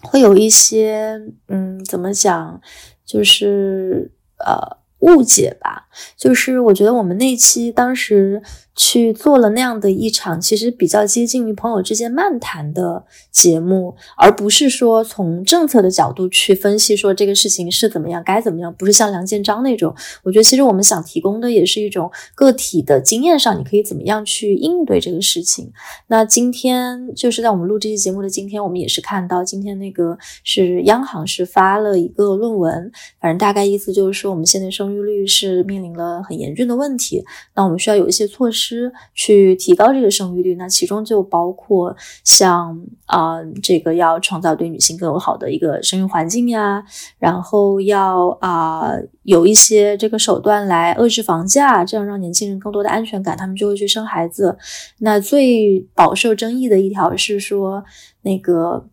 [0.02, 2.62] 会有一些，嗯，怎么讲，
[3.06, 5.87] 就是呃误解吧。
[6.18, 8.42] 就是我觉得我们那期当时。
[8.80, 19.96] 去做了那样的一场，其实比较接近于朋友之间漫谈的节目，而不是说从政策的角度去分析说这个事情是怎么样，该怎么样，不是像梁建章那种。
[20.22, 25.72] 我觉得其实我们想提供的也是一种个体的经验上，你可以怎么样去应对这个事情。
[26.06, 37.24] 那今天就是在我们录这期节目的今天，我们也是看到今天那个是央行是发了一个论文，反正大概意思就是说我们现在生育率是面临了很严峻的问题，
[37.56, 38.92] 那我们需要有一些措施。
[39.14, 46.84] 去提高这个生育率，那其中就包括像啊，这个要创造对女性更友好的一个生育环境呀，
[47.18, 54.58] 然后要啊有一些这个手段来遏制房价，这样让年轻人更多的安全感，他们就会去生孩子。
[55.00, 57.84] 那最饱受争议的一条是说
[58.22, 58.88] 那个。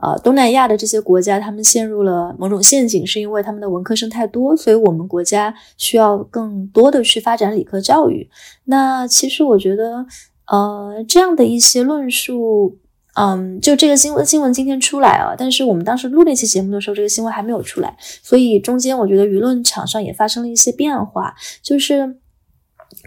[0.00, 8.26] 呃，东南亚的这些国家，他们陷入了某种陷阱，是因为他们的文科生太多，所以我们国家需要更多的去发展理科教育。
[8.64, 10.06] 那其实我觉得，
[10.46, 12.78] 呃，这样的一些论述，
[13.16, 22.16] 嗯，就这个新闻新闻今天出来啊，但是我们当时录那期节目的时候，这个新闻还没有出来，所以中间我觉得舆论场上也发生了一些变化，就是。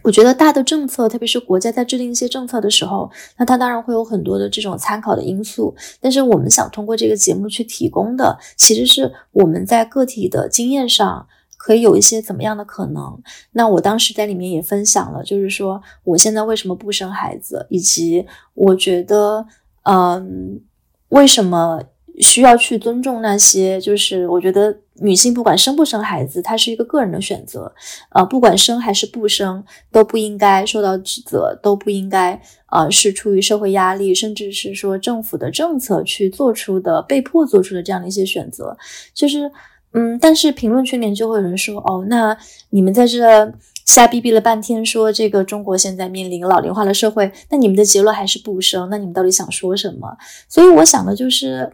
[0.03, 5.73] 我觉得大的政策，特别是国家在制定一些政策的时候，那它当然会有很多的这种参考的因素。
[5.99, 11.27] 但是我们想通过这个节目去提供的，其实是我们在个体的经验上
[11.57, 13.19] 可以有一些怎么样的可能。
[13.53, 19.47] 那我当时在里面也分享了，就是说我现在为什么不生孩子，以及我觉得，
[19.83, 20.61] 嗯，
[21.09, 21.81] 为什么。
[22.21, 27.73] 需要去尊重那些，就是我觉得女性不管生不生孩子，她是一个个人的选择，
[28.11, 32.41] 呃，不管生还是不生，都不应该受到指责，都不应该，
[32.71, 38.77] 呃，是出于社会压力，甚至是说政府的政策去做出的，被迫做出的这样的一些选择，
[39.13, 39.51] 就是，
[39.91, 42.37] 嗯，但是评论区里面就会有人说，哦，那
[42.69, 43.53] 你们在这
[43.85, 50.15] 瞎逼逼了半天，说这个中国现在面临老龄化的社会，那你们的结论还是不生，那你们到底想说什么？
[50.47, 51.73] 所以我想的就是。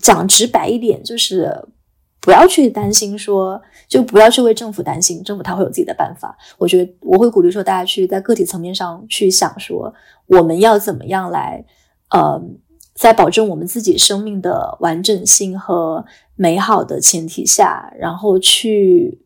[0.00, 1.52] 讲直白一点，就是
[2.20, 6.36] 不要去担心，说就不要去为政府担心，政府他会有自己的办法。
[6.58, 9.94] 我觉得我会鼓励说，大家去在个体层面上去想，说
[10.26, 11.64] 我们要怎么样来，
[12.10, 12.42] 呃，
[12.94, 16.04] 在保证我们自己生命的完整性和
[16.34, 19.22] 美好的前提下，然后去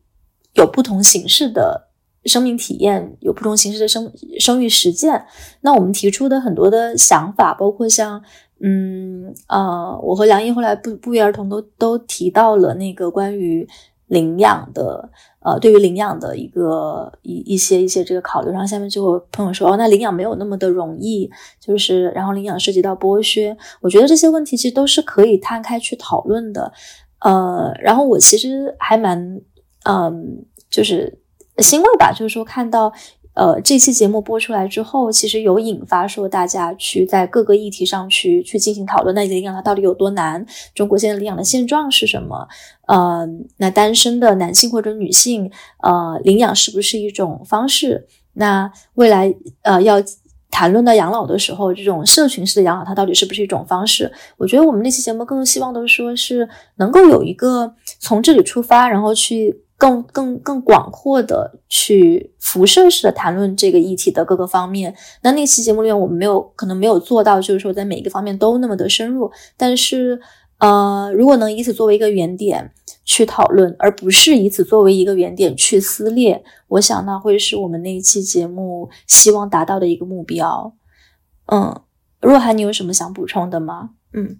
[0.53, 1.89] 有不同形式的
[2.25, 5.25] 生命体验，有不同形式的生生育实践。
[5.61, 8.23] 那我们提出的很多的想法，包括像。
[8.65, 13.67] 嗯呃，我和梁毅后来不不约而同都都提到了那个关于
[14.07, 15.09] 领养的，
[15.41, 18.51] 呃，对于领养的一个一一些一些这个考虑。
[18.51, 26.71] 然后下面就有朋友说，哦，那领养没有那么的容易，就是然后领养涉及到剥削，我觉得这些问题其实都是可以摊开去讨论的。
[27.19, 29.41] 呃，然后我其实还蛮
[29.83, 31.19] 嗯，就是
[31.57, 32.93] 欣慰吧，就是说看到。
[33.35, 39.15] 呃，这期节目播出来之后，其实有引发说大家去在各个议题上去去进行讨论。
[39.15, 40.45] 那领养它到底有多难？
[40.75, 42.47] 中国现在领养的现状是什么？
[42.87, 43.27] 呃，
[43.57, 48.07] 那单身的男性或者女性，呃，领养是不是一种方式？
[48.33, 49.95] 那未来呃要
[50.51, 54.11] 谈论到养老的时候，这种社群式的养老它到底是不是一种方式？
[54.37, 59.62] 我觉得我们那期节目更希望的说是能够有一个从这里出发，然后去。
[59.83, 64.95] 更更更广阔的去辐射式的谈论这个议题的各个方面。
[65.23, 69.29] 那那期节目里面，我们没有可能没有做到，就是说在每一个方面都那么的深入。
[69.57, 70.21] 但是，
[70.59, 72.71] 呃，如果能以此作为一个原点
[73.03, 80.73] 去讨论，而不是以此作为一个原点去撕裂，我想那会是我们那一期节目希望达到的一个目标。
[81.47, 81.81] 嗯，
[82.21, 83.89] 若涵，你有什么想补充的吗？
[84.13, 84.39] 嗯，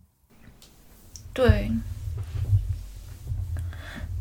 [1.33, 1.69] 对。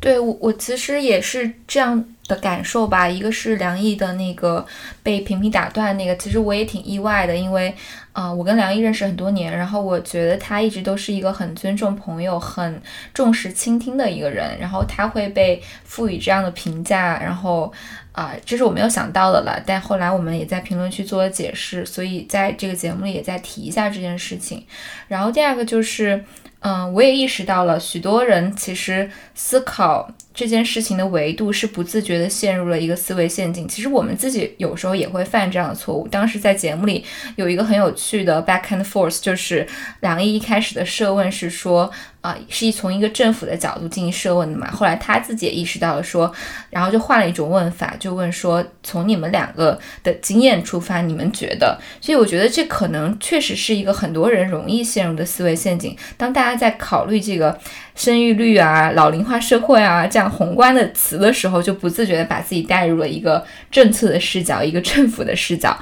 [0.03, 3.09] 对我，我其实也是这样的感受吧。
[3.09, 4.67] 一个是梁毅的那个
[5.01, 7.73] 被频频打断那个，其实我也挺意外的，因为，
[8.13, 12.83] 呃，我跟梁毅认识很多年，然后我觉得他一直都是一个很尊重朋友、很
[13.15, 17.73] 重视倾听的一个人，然后他会被赋予这样的评价，然后，
[18.11, 19.63] 啊，这是我没有想到的了。
[19.65, 24.67] 但后来我们也在评论区做了解释，所以在这个节目里也在提一下这件事情。
[25.07, 26.25] 然后第二个就是。
[26.63, 33.67] 嗯，我也意识到了，许多人其实思考这件事情的维度是不自觉的陷入了一个思维陷阱。
[33.69, 36.09] 其实我们自己有时候也会犯这样的错误。
[36.09, 37.05] 当时在节目里
[37.37, 39.67] 有一个很有趣的 back and forth，就是
[40.01, 41.91] 梁毅一开始的设问是说。
[42.23, 44.71] 啊，是从一个政府的角度进行设问的嘛？
[44.71, 46.33] 后来他自己也意识到了，说，
[46.71, 51.77] 然后就换了一种问法，就问说，从你们两个的经验出发，你们觉得？
[52.01, 55.97] 所以我觉得这可能确实是一个很多人容易陷入的思维陷阱。
[56.17, 57.59] 当大家在考虑这个
[57.97, 65.77] 生育率啊、老龄化社会啊这样宏观的词的时候，就不自觉的把自己带入了一个政策的视角、一个政府的视角。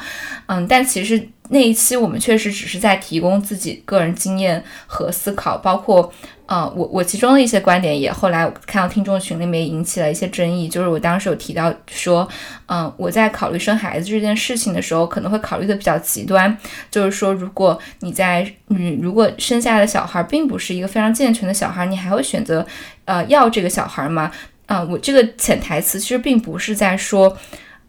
[0.47, 1.29] 嗯，但其实。
[1.53, 6.13] 那一期我们确实只是在提供自己个人经验和思考，包括，
[6.47, 12.29] 呃，我我其中的一些观点也后来看到听众群里面引起了一些争议，就是我当时有提到说，
[12.67, 16.57] 嗯，我在考虑生孩子这件事情的时候，可能会考虑的比较极端，
[16.89, 22.65] 就是说，如果你在你如果生下的小孩并不是一个非常健全的小孩，你还会选择，
[23.11, 24.31] 呃，要这个小孩吗？
[24.67, 27.37] 啊，我这个潜台词其实并不是在说，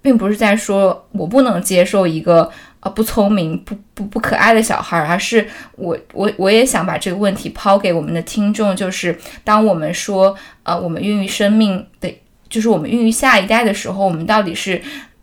[0.01, 2.51] 并不是在说我不能接受一个。
[2.81, 12.11] 啊，不聪明、不不不可爱的小孩，而是我我我也想把这个问题抛给我们的听众，就是当我们说，呃，我们孕育生命的，
[12.49, 14.81] 就是我们孕育下一代的时候，我们到底是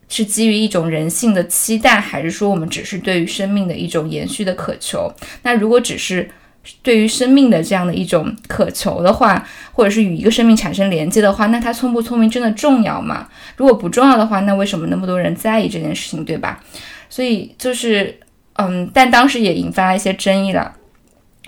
[0.09, 5.13] 是基于一种人性的期待，还是说我们只是对于生命的一种延续的渴求？
[5.43, 6.31] 那如果只是
[6.83, 13.29] 对于生命的这样的一种渴求的话，或者是与一个生命产生连接的话，那他聪不聪明真的重要吗？
[13.57, 16.62] 如果不重要的话，那为什么那么多人在意这件事情，对吧？
[17.09, 18.19] 所以就是
[18.55, 20.75] 嗯，但当时也引发了一些争议了。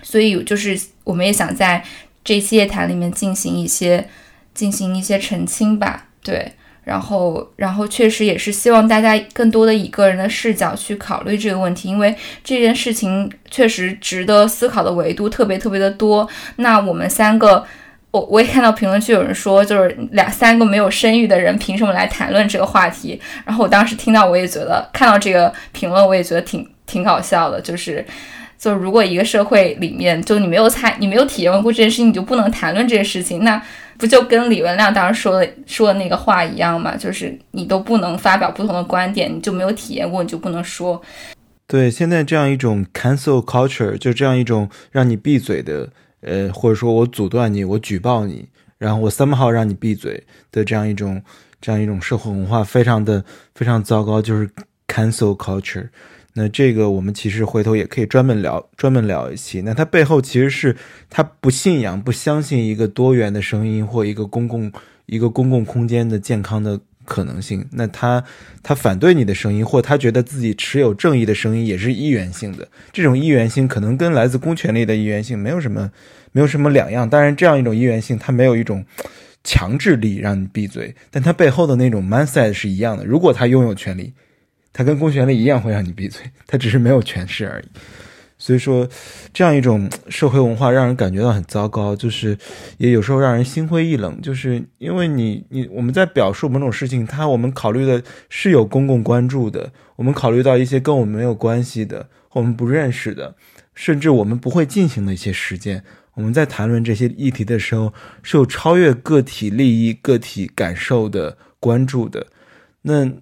[0.02, 1.84] 所以就是我们也想在
[2.24, 4.08] 这一期夜谈里面进行一些
[4.54, 6.52] 进行一些澄清吧，对。
[6.90, 12.12] 然后，然后确实也是希望大家更多的以个人的视角去考虑这个问题，因为
[12.42, 16.28] 这件事情确实值得思考的维度特别特别的多。
[16.56, 17.64] 那我们三个，
[18.10, 23.20] 我我也看到评论区有人说，就是两三个没有生育的人凭什么来谈论这个话题？
[23.44, 28.04] 然后我当时听到，我也觉得看到这个评论，我也觉得挺挺搞笑的，就是。
[28.58, 33.62] 就如果一个社会里面，就你没有参，你没有体验过这件事情，你就不能谈论这些事情，那
[34.00, 36.96] 不就跟李文亮当时说的说的那个话一样吗？
[36.96, 41.00] 就是你都不能发表不同的观点，你就没有体验过，你就不能说。
[41.66, 45.90] 对，现在这样一种 cancel culture，就这样一种让你闭嘴的，
[46.22, 48.48] 呃，或者说我阻断你，我举报你，
[48.78, 51.22] 然后我 somehow 让你闭嘴的这样一种
[51.60, 53.22] 这样一种社会文化，非常的
[53.54, 54.48] 非常糟糕，就是
[54.88, 55.88] cancel culture。
[56.40, 59.60] 那这个我们其实回头也可以专门聊，专门聊一期。
[59.60, 60.74] 那他背后其实是
[61.10, 64.72] 他不信仰、不相信一个多元的声音或一个公共、
[65.04, 67.66] 一个公共空间的健康的可能性。
[67.72, 68.24] 那他
[68.62, 72.66] 他反对你的声音，或他觉得自己持有正义的声音也是一元性的。
[72.90, 75.92] 这种一元性可能跟来自公权力的一元性没有什么
[76.32, 77.06] 没有什么两样。
[77.10, 78.82] 当然，这样一种一元性，它没有一种
[79.44, 83.04] 强制力让你闭嘴，但它背后的那种 mindset 是一样的。
[83.04, 84.14] 如果他拥有权利。
[84.72, 87.64] 他跟公权力一样会让你闭嘴，他只是没有权势而已。
[88.42, 88.88] 所以说，
[89.34, 92.38] 这样一种社会文化让人感觉到很糟糕，就是
[92.78, 94.18] 也有时候让人心灰意冷。
[94.22, 103.34] 就是因为你你我们在表述某种事情，他我们考虑的是有公共关注的，我们考虑到一些跟我们没有关系的、我们不认识的，
[103.74, 105.84] 甚至我们不会进行的一些实践。
[106.14, 107.92] 我们在谈论这些议题的时候，
[108.22, 112.28] 是有超越个体利益、个体感受的关注的。
[112.80, 113.12] 那。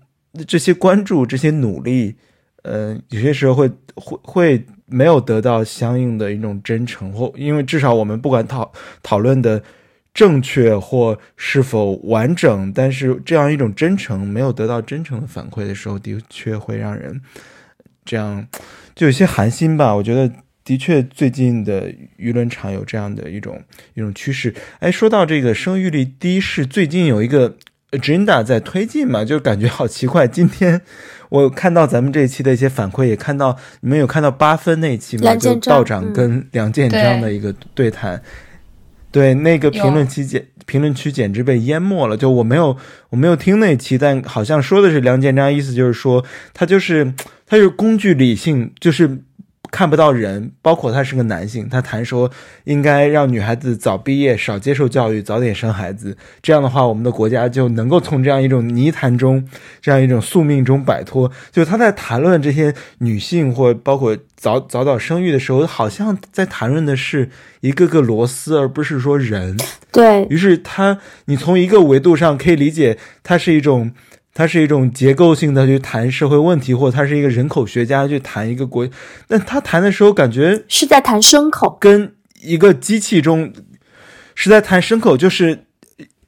[0.47, 2.14] 这些关注，这些努力，
[2.62, 8.70] 呃，有些时候会会会没有得到相应的一种真诚，或因为至少我们不管讨
[9.03, 9.62] 讨论的
[10.12, 17.20] 正确或是否完整，但是这样一种真诚没有得到真诚的反馈的时候，的确会让人
[18.05, 18.47] 这样
[18.95, 19.95] 就有些寒心吧。
[19.97, 20.31] 我觉得
[20.62, 23.61] 的确最近的舆论场有这样的一种
[23.95, 24.55] 一种趋势。
[24.81, 27.57] 哎，说到这个生育率低，是最近有一个。
[27.91, 30.26] Agenda 在推进嘛，就感觉好奇怪。
[30.26, 30.80] 今天
[31.28, 35.34] 我看到咱们这一期的一些反馈，也看到你们有看到八分那一期吗？
[35.36, 38.22] 就道长跟梁建章的一个对谈。
[39.11, 42.16] 对，那个评论区简评论区简直被淹没了。
[42.16, 42.76] 就我没有
[43.11, 47.14] 我没有听那期，但好像说的是梁建章，意思就是说他就是
[47.47, 49.22] 他是工具理性，就是。
[49.70, 52.30] 看不到人，包括他是个男性，他谈说
[52.64, 56.16] 应该让女孩子早毕业，少接受教育，早点生孩子。
[56.42, 59.46] 这样的话，我们的国家就能够从这样一种泥潭中，
[59.80, 61.30] 这样一种宿命中摆脱。
[61.50, 69.56] 就他在谈论这些女性或包括早早早生育的时候，好像在谈论的是一个个螺丝，而不是说人。
[69.92, 73.92] 对于是他，你从一个维度上可以理解，它是一种。
[74.39, 78.89] 它是一种结构性的去谈社会问题，或者他是一个人口学家去谈一个国，
[79.26, 83.53] 但他谈的时候感觉是在谈牲口，跟一个机器中
[84.36, 85.16] 是在谈牲口。
[85.16, 85.64] 就是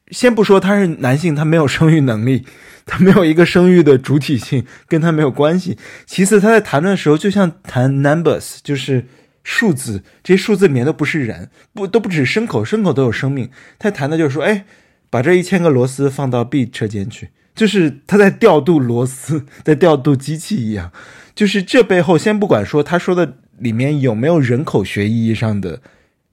[0.09, 2.45] 先不说他是男性，他没有生育能力，
[2.85, 5.79] 他没有一个生育的主体性，跟他没有关系。
[6.05, 9.07] 其次，他在谈论的时候就像谈 numbers，就是
[9.45, 13.49] 数字，这些数字里面都不是人，不都不只是牲口，牲口都有生命。
[13.79, 14.65] 他谈的就是说，哎，
[15.09, 17.29] 把这一千个螺丝放到 B 车间去。
[17.61, 20.91] 就是他在调度螺丝， 在调度机器一样。
[21.35, 25.83] 就是这背后，先不管说他说的里面有没有人口学意义上的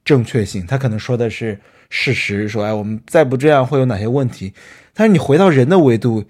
[0.06, 1.60] 正确性，他可能说的是
[1.90, 4.54] 事实，说哎，我们再不这样会有哪些问题。
[4.94, 6.24] 但是你回到人的维度，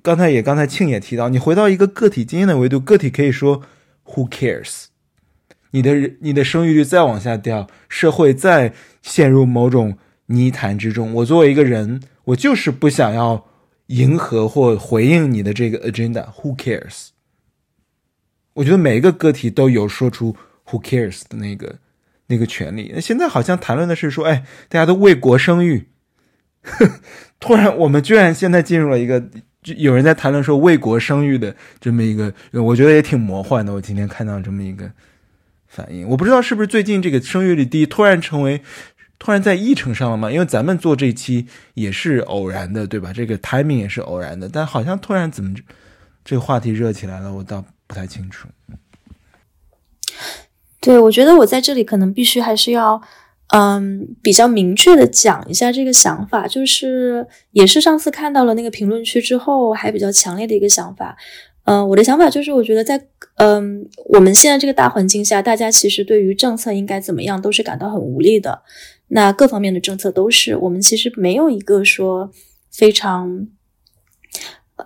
[0.00, 3.62] 刚才也刚才庆也提到，你回到一个个体经验的维度，个体可以说
[4.04, 4.84] Who cares？
[5.72, 8.72] 你的你的生育率再往下掉，社会再
[9.02, 13.44] 陷入某种泥潭之中，我作为一个人，我就是不想要。
[13.86, 17.08] 迎合或回应你的这个 agenda，Who cares？
[18.54, 20.34] 我觉得每一个个体都有说出
[20.66, 21.78] Who cares 的那个
[22.26, 22.90] 那个权利。
[22.94, 25.88] 那现在好像谈论的是说，哎，大家都为国生育。
[27.38, 29.22] 突然，我们居然现在进入了一个，
[29.76, 33.72] 有人在谈论说为国生育的这么一个，我觉得也挺魔幻的。
[33.72, 34.90] 我今天看到这么一个
[35.66, 38.62] 反应，我不知道是不是最近这个生育率低，突然成为。
[39.18, 40.30] 突然在议程上了吗？
[40.30, 43.12] 因为咱们做这期也是偶然的，对吧？
[43.12, 45.54] 这个 timing 也是偶然的，但好像突然怎么
[46.24, 48.46] 这个话题热起来了，我倒不太清楚。
[50.80, 53.00] 对，我觉得我在这里可能必须还是要，
[53.54, 61.16] 嗯，比较明确的讲一下这个想法，就是也是上次看到了那个评论区之后，还比较强烈的一个想法。
[61.64, 63.06] 嗯，我的想法就是，我觉得在
[63.38, 68.62] 嗯我们现在这个大环境下，大家其实对于政策应该怎么样都是感到很无力的。
[69.08, 72.30] 那各方面的政策都是，我们其实没有一个说
[72.70, 73.48] 非常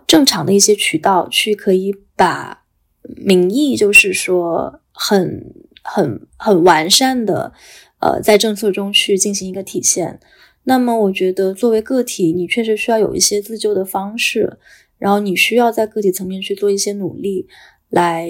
[0.06, 2.64] 正常的一些渠道去可以把
[3.02, 7.52] 民意，就是说很很很完善的
[8.00, 10.20] 呃在政策中去进行一个体现。
[10.64, 14.58] 那么，我觉得作为个体，你确实需要有一些自救的方式。
[14.98, 17.48] 然后你需要在个体层面去做一些努力，
[17.88, 18.28] 来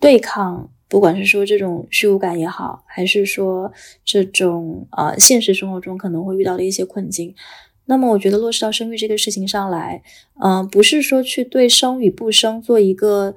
[0.00, 3.72] 对抗，不管是说这种虚无感也好，还是说
[4.04, 7.34] 这种呃现实生活中可能会遇到的一些困境。
[7.86, 10.02] 那么我觉得落实到生育这个事情上来，
[10.42, 13.34] 嗯，不是说去对生与不生做一个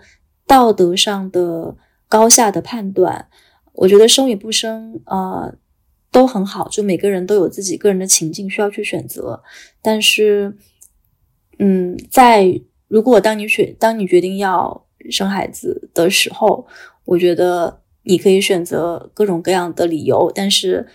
[0.47, 1.76] 道德上的
[2.08, 3.28] 高下的判断。
[3.74, 5.56] 我觉得生与不生，呃，
[6.12, 9.43] 都很好，就每个人都有自己个人的情境需要去选择，
[9.82, 10.58] 但是。
[11.64, 16.66] 嗯，在如果当你选当你决定要生孩子的时候，
[17.06, 20.88] 我觉得你可以选择各种各样的理由，但是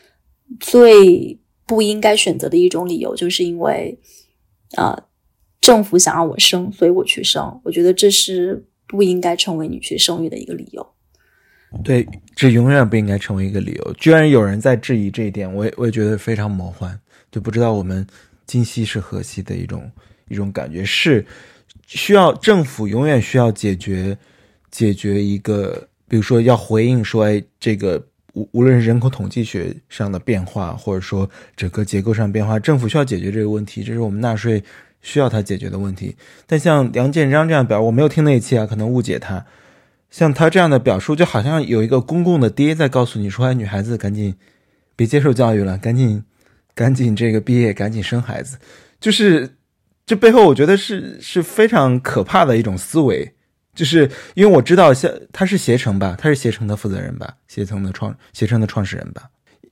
[0.60, 3.98] 最不应该选择的一种理由，就是因为
[4.76, 5.04] 啊，
[5.60, 7.60] 政府想让我生，所以我去生。
[7.64, 10.86] 我觉得这是不应该成为你去生育的一个理由。
[11.84, 13.92] 对，这永远不应该成为一个理由。
[13.94, 16.98] 居然有人在质疑这一点，我也我也觉得非常魔幻，
[17.30, 18.06] 就不知道我们
[18.46, 19.90] 今夕是何夕的一种。
[20.28, 21.24] 一种感觉是，
[21.86, 24.18] 需要政府永远需要解决
[24.72, 28.04] 解决一个，比如说要回应说，哎，这个
[28.34, 34.62] 无无论是人口统计学上的变化，或者说整个结构上变化，政府需要解决这个问题，这是我们纳税
[35.02, 36.16] 需要他解决的问题。
[36.46, 39.44] 但像梁建章这样表，我没有听那一期啊，可能误解他。
[40.10, 44.34] 像他这样的表述，就好像有一个公共的爹在告诉你说，哎，女孩子赶紧
[44.94, 46.22] 别接受教育了，赶紧
[46.74, 48.58] 赶紧这个毕业，赶紧生孩子，
[49.00, 49.52] 就是。
[50.08, 53.34] 这背后，我觉得是是非常可怕的一种思维，
[53.76, 59.22] 就是因为我知道，像他是携程吧，他是携程的负责人吧，携程的创携程的创始人吧，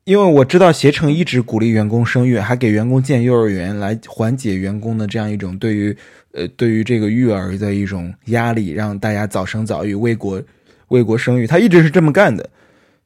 [0.04, 5.96] 因为我知道携程一直鼓励员工生育，还给员工建幼儿园来缓解员工的这样一种对于
[6.32, 10.40] 呃对于这个育儿的一种压力，让大家早生早育，为国
[10.88, 12.48] 为国生育，他一直是这么干的。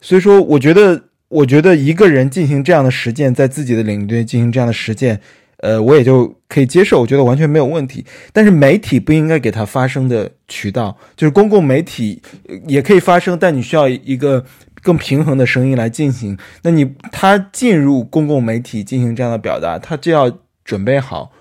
[0.01, 5.21] 所以说，我觉得我觉得一个人进行这样的实践，在自己的领域进行这样的实践。
[5.59, 8.05] 呃，我也就可以接受，我觉得完全没有问题。
[8.33, 12.23] 但是媒体不应该给它发声的渠道，就是公共媒体
[12.67, 14.45] 也可以发声，但你需要一个
[14.83, 16.39] 更平衡的声音来进行。
[16.63, 21.33] 那你他进入公共媒体进行这样的表达，他就要准备好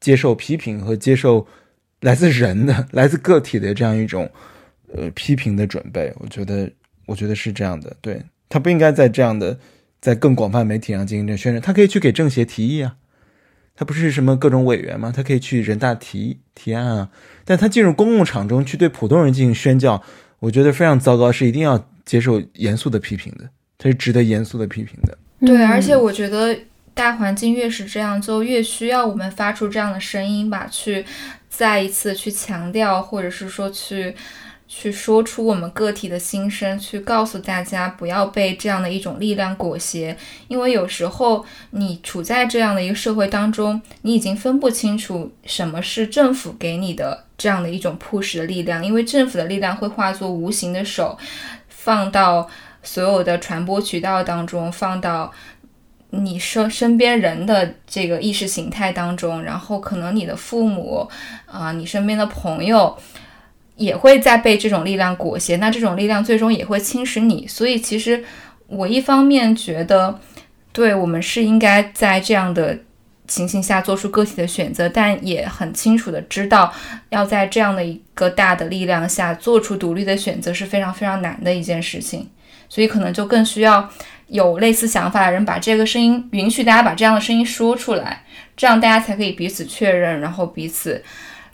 [0.00, 1.46] 接受批评和接受
[2.00, 4.28] 来自人的、来自个体的这样一种
[4.92, 6.12] 呃批评的准备。
[6.18, 6.68] 我觉得，
[7.06, 7.94] 我觉得是这样的。
[8.00, 9.56] 对他不应该在这样的
[10.00, 12.96] 在更广泛媒体上进行这宣传，他可以去给政协提议啊。
[13.80, 15.10] 他不是什么各种委员吗？
[15.10, 17.08] 他可以去人大提提案啊。
[17.46, 20.02] 但他进入公共场中去对普通人进行宣教，
[20.38, 23.48] 我觉得非常糟糕，是一定要接受严肃的批评的。
[23.78, 25.16] 他是值得严肃的批评的。
[25.46, 26.54] 对，而且我觉得
[26.92, 31.02] 大环境越是这样，就越需要我们发出这样的声音吧，去
[31.48, 34.14] 再一次去强调，或者是说去。
[34.72, 40.16] 去说出我们个体的心声，去告诉大家不要被这样的一种力量裹挟，
[40.46, 51.18] 因为有时候你处在这样的一个社会当中，你已经分不清楚什么是政府给你的这样的一种 push 的力量，因为政府的力量会化作无形的手，
[51.68, 52.48] 放到
[52.84, 55.32] 所有的传播渠道当中，放到
[56.10, 61.10] 你身身边人的这个意识形态当中，然后可能你的父母
[61.46, 62.96] 啊，你身边的朋友。
[63.80, 67.46] 也会在被这种力量裹挟，那这种力量最终也会侵蚀你。
[67.48, 68.22] 所以，其实
[68.66, 70.20] 我一方面觉得，
[70.70, 72.78] 对我们是应该在这样的
[73.26, 76.70] 情形下做出个体的选择，但也很清楚的知道，
[77.08, 82.28] 要在这样的一个大的力量下做出独立的选择是非常非常难的一件事情。
[82.68, 83.88] 所以，可能就更需要
[84.26, 88.24] 有类似想法的人把这个声音允许大家把这样的声音说出来，
[88.58, 91.02] 这样大家才可以彼此确认，然后彼此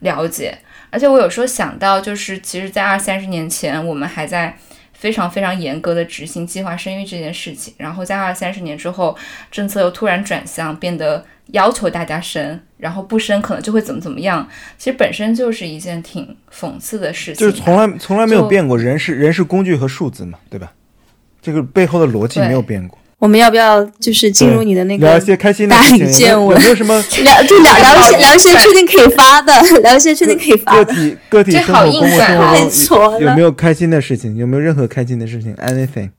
[0.01, 0.59] 了解。
[0.91, 4.57] 而且我有时候想到，就是其实，在二三十年前，我们还在
[4.93, 9.17] 非常非常严格的执行计划生育这件事情，然后在二三十年之后，
[9.51, 14.49] 政策又突然转向，变得要求大家生，然后不生可能就会怎么怎么样。
[14.79, 20.73] 其实本身就是一件挺讽刺的事情，就是从来从来没有变过，人是人是工具和数字嘛，对吧？
[21.43, 22.99] 这个背后的逻辑没有变过。
[23.19, 26.55] 我们要不要就是进入你的那个聊一些开心的大理见闻？
[26.57, 26.95] 有没有什么
[27.25, 30.85] 聊就聊聊一些聊一些确定可以发的， 聊一些确定可以发的。
[30.85, 34.37] 个体个体生活公共生活 中有没有开心的事情？
[34.37, 36.11] 有没有任何开心的事情？Anything？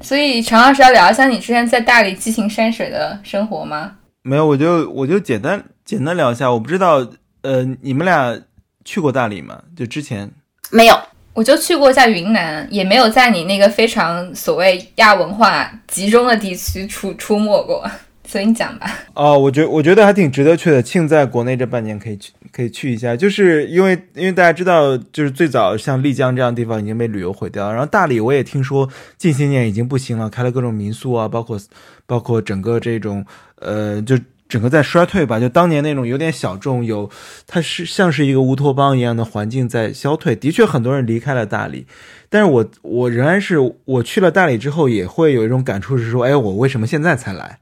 [0.00, 3.92] 所以陈老师要聊一下你之前在大理激情山水的生活吗？
[4.24, 6.50] 没有，我就我就简单简单聊一下。
[6.50, 7.06] 我不知道，
[7.42, 8.36] 呃，你们俩
[8.84, 9.60] 去过大理吗？
[9.76, 10.28] 就之前
[10.72, 10.98] 没有，
[11.34, 17.82] 我就去过一下云南，也没有在你那个非常所谓亚文化集中的地区出出没过，
[18.26, 18.98] 所以你讲吧。
[19.14, 20.82] 哦，我觉我觉得还挺值得去的。
[20.82, 27.70] 庆在国内这半年可以去，可以去一下，就是因为因为大家知道，就是最早像丽江这样的地方已经被旅游毁掉。
[27.70, 31.58] 然后大理我也听说近些年已经不行了，开了各种民宿啊，包括
[32.04, 33.24] 包括整个这种
[33.60, 34.18] 呃就。
[34.52, 37.08] 整个在衰退吧，就当年那种有点小众，有
[37.46, 40.36] 它是像是一个乌托邦一样的环境在消退。
[40.36, 41.86] 的确，很多人离开了大理，
[42.28, 43.56] 但是我我仍然是
[43.86, 47.60] 我去了大理之后，也会有一种感触是说，哎，我为什么现在才来？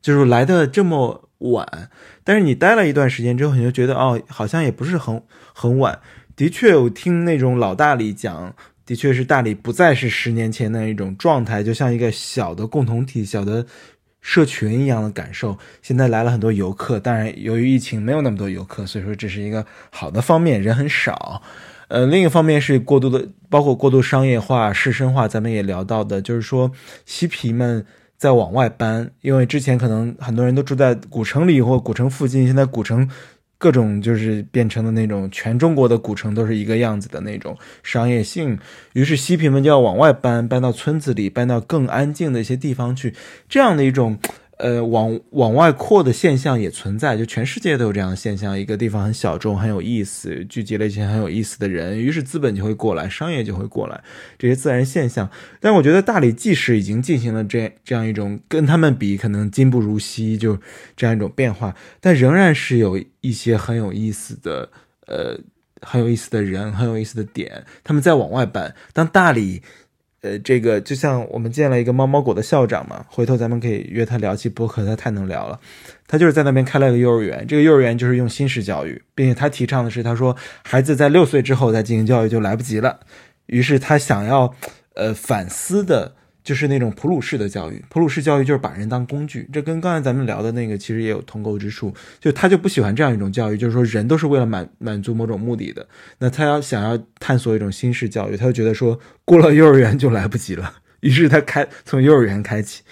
[0.00, 1.90] 就是来的这么晚。
[2.24, 5.22] 但是你待了一段时间之后，你就觉得哦，好像也不是很
[5.52, 6.00] 很晚。
[6.34, 8.54] 的确，我听那种老大理讲，
[8.86, 13.66] 的确是大理不再是十年前的一种状态，就像一个小的共同体，小的。
[14.20, 21.42] 社群一样的感受，现在来了很多游客，当然由于疫情没有那么多游客，所以说这是一个好的方面，人很少。
[21.88, 26.70] 呃，另一方面是过度的，包括过度商业化、市绅化，咱们也聊到的，就是说
[27.04, 27.84] 嬉皮们
[28.16, 33.10] 在往外搬，因为之前可能很多人都住在古城里或古城附近，现在古城。
[33.60, 38.58] 各种就是变成了那种全中国的古城都是一个样子的那种商业性，
[38.94, 43.14] 于是西平们就要往外搬，搬到村子里，搬到更安静的一些地方去，
[43.48, 44.18] 这样的一种。
[44.62, 48.58] 呃，往往外扩的现象也存在，就全世界都有这样的现象。
[48.58, 54.00] 一个地方很小众，很有意思，聚集了一些很有意思的人，于是资本就会过来，商业就会过来，
[54.38, 55.30] 这些自然现象。
[55.60, 60.58] 但我觉得大理即使已经进行了这这样一种跟他们比可能今不如昔就
[60.96, 64.68] 这样一种变化，但仍然是有一些很有意思的，
[65.06, 65.40] 呃，
[65.80, 68.74] 很有意思的人，很有意思的点，他们在往外搬。
[68.92, 69.62] 当大理。
[70.22, 75.58] 呃，这个就像我们见了一个猫猫狗的校长嘛，回头咱们可以约他聊起博客，他太能聊了。
[76.06, 83.00] 他就是在那边开了一个幼儿园，这个幼儿园就是用新式教育，并且他提倡的是，他说孩子在六岁之后再进行教育就来不及了，
[83.46, 84.54] 于是他想要
[84.94, 86.14] 呃反思的。
[86.42, 91.94] 就是那种普鲁士的教育，普鲁士教育就是把人当工具，这跟刚才咱们聊的那个其实也有同构之处。
[92.18, 95.86] 就他就不喜欢这样一种教育，就是说人都是为了满满足某种目的的。
[96.18, 102.82] 那他要想要探索一种新式教育，他就觉得说过了幼儿园就来不及了，于是他开从幼儿园开启。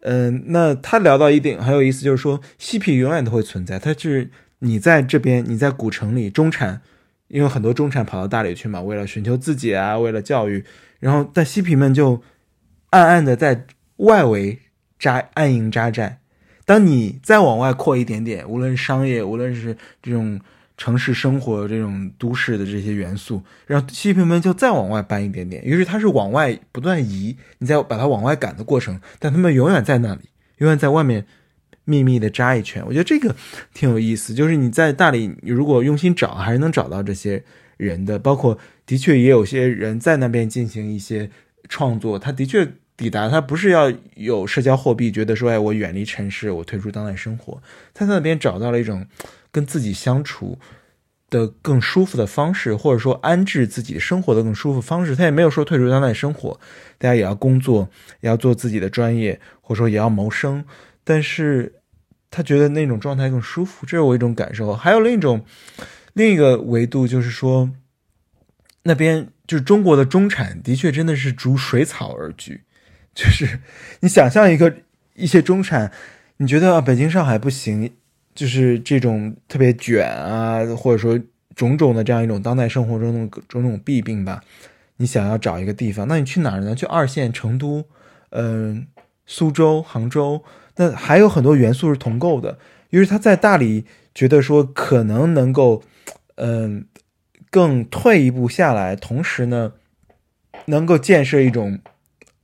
[0.00, 3.78] 嗯，那他聊到一点很有意思，就是说嬉皮永远都会存在。
[3.78, 6.80] 他是你在这边，你在古城里中产，
[7.28, 10.64] 因为很多中产跑到大理去嘛，为了寻求自己啊，为了教育，
[11.00, 12.22] 然后但嬉皮们就。
[12.90, 13.66] 暗暗的在
[13.96, 14.58] 外围
[14.98, 16.18] 扎暗营扎寨，
[16.64, 20.40] 当你再往外扩一点点，无论商业，无论是这种
[20.76, 25.62] 城市生活、这种都市的这些元素，让嬉皮们就再往外搬一点点。
[25.64, 30.22] 于是它是往外不断移，你在把它往外赶的过程，但他们永远在那里，
[30.58, 31.26] 永远在外面
[31.84, 32.82] 秘密的扎一圈。
[32.86, 33.34] 我觉得这个
[33.74, 37.44] 挺有意思，就是你在大理，你如果用心找，还是能找到这些
[37.76, 38.18] 人的。
[38.18, 38.56] 包括
[38.86, 41.30] 的确也有些人在那边进行一些。
[41.68, 47.62] 创作，他的确抵达，他不是要有社交货币，觉得说，哎，我远离城市，我退出当代生活，
[47.94, 49.06] 他在那边找到了一种
[49.52, 50.58] 跟自己相处
[51.30, 55.14] 的更舒服的方式，或者说安置自己生活的更舒服方式。
[55.14, 56.58] 他也没有说退出当代生活，
[56.98, 57.88] 大家也要工作，
[58.20, 60.64] 也要做自己的专业，或者说也要谋生，
[61.04, 61.74] 但是
[62.30, 64.74] 他觉得那种状态更舒服，这是我一种感受。
[64.74, 65.44] 还有另一种
[66.14, 67.70] 另一个维度，就是说
[68.82, 69.28] 那边。
[69.48, 72.60] 就是中国的中产的确真的是逐水草而居，
[73.14, 73.58] 就是
[74.00, 74.72] 你想象一个
[75.14, 75.90] 一些中产，
[76.36, 77.90] 你觉得北京上海不行，
[78.34, 81.18] 就是这种特别卷啊，或者说
[81.56, 84.44] 种种的这样一种当代生活中的种种弊病吧，
[84.98, 86.74] 你想要找一个地方，那你去哪儿呢？
[86.74, 87.84] 去二线成都，
[88.30, 88.86] 嗯，
[89.24, 90.44] 苏州、杭州，
[90.76, 92.58] 那还有很多元素是同构的，
[92.90, 95.82] 于是他在大理觉得说可能能够，
[96.34, 96.84] 嗯。
[97.50, 99.74] 更退一步下来，同时呢，
[100.66, 101.78] 能够建设一种，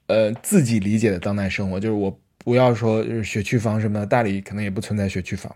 [0.07, 1.79] 呃，自己理解的当代生活。
[1.79, 5.55] 就是我不要说就是学区房什么的，大理可能也不存在学区房。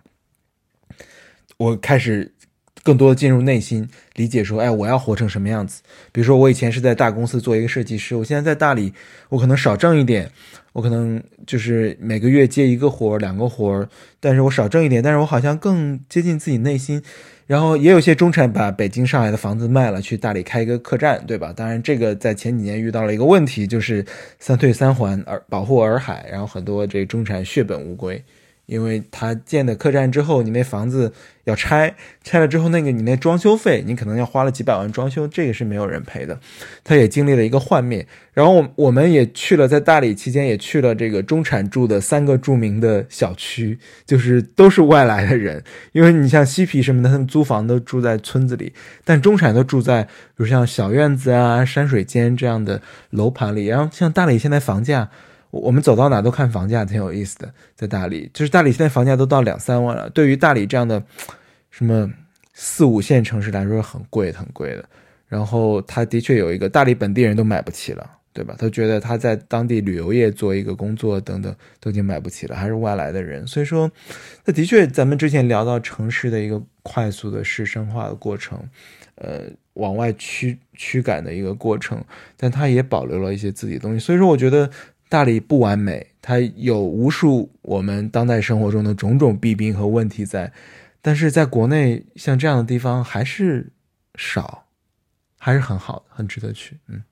[1.56, 2.32] 我开始
[2.82, 5.82] 更多的进入内心理解，说，哎，我要活成什么样子？
[6.12, 8.92] 比如说，我以前是在大公司做一个设计师，我现在在大理，
[9.28, 10.30] 我可能少挣一点，
[10.72, 13.88] 我可能就是每个月接一个活儿、两个活儿，
[14.20, 17.02] 但是我少挣一点，但是我好像更接近自己内心。
[17.46, 21.50] 然后也有些中产把北京、上海的房子卖了，去大理开一个客栈，对吧？
[21.56, 24.04] 当然，这个在前几年遇到了一个问题，就是
[24.38, 28.22] 三退三还，而保护洱海，然后很多这中产血本无归，
[28.68, 31.10] 因为他建的客栈之后，你那房子
[31.44, 36.38] 要拆，拆了之后那个你那装修费，你可能要花了几百万装修，这个是没有人赔的。
[36.84, 48.74] 他也经历了一个幻灭，然后我我们也去了，在大理期间也去了这个中产住的三个著名的小区，就是都是外来的人，因为你像西皮什么的，他们租房都住在村子里，
[49.06, 55.08] 但中产都住在比如像小院子啊、山水间这样的楼盘里，然后像大理现在房价。
[55.50, 57.52] 我们走到哪都看房价，挺有意思的。
[57.74, 60.10] 在大理，就是大理现在房价都到两三万了。
[60.10, 61.02] 对于大理这样的
[61.70, 62.10] 什么
[62.52, 64.84] 四五线城市来说，很贵很贵的。
[65.26, 68.54] 然后他的确有一个大理本地人都买不起了，对吧？
[68.58, 73.46] 他觉得他在当地旅游业做一个工作等等都已经买不起了，还是外来的人。
[73.46, 73.90] 所以说，
[74.44, 78.58] 那的确咱们之前聊到城市的一个快速的市生化的过程，
[79.14, 79.42] 呃，
[79.74, 82.02] 往外驱驱赶的一个过程，
[82.36, 83.98] 但他也保留了一些自己的东西。
[83.98, 84.70] 所以说，我觉得。
[85.08, 90.52] 大理不完美，它有无数我们当代生活中的种种弊病和问题在，
[91.00, 93.72] 但是在国内像这样的地方还是
[94.16, 94.66] 少，
[95.38, 96.78] 还是很好的，很值得去。
[96.88, 97.02] 嗯，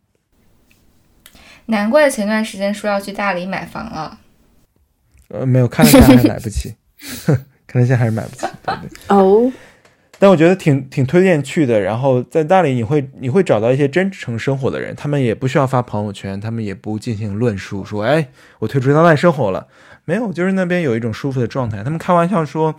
[1.66, 4.18] 难怪前段时间说要去大理买房了。
[5.28, 6.74] 呃，没有，看了下还是买不起，
[7.66, 8.46] 看了下还是买不起。
[8.64, 8.90] 对对。
[9.08, 9.50] 哦。
[10.18, 11.80] 但我觉得挺挺推荐去的。
[11.80, 18.28] 然后在大理，你会你会找到一些真诚生活的人，他们也不需要发朋友圈，他们也不进行论述，说哎，
[18.60, 19.68] 我退出当代生活了，
[20.04, 21.84] 没有，就是那边有一种舒服的状态。
[21.84, 22.74] 他们开玩笑说，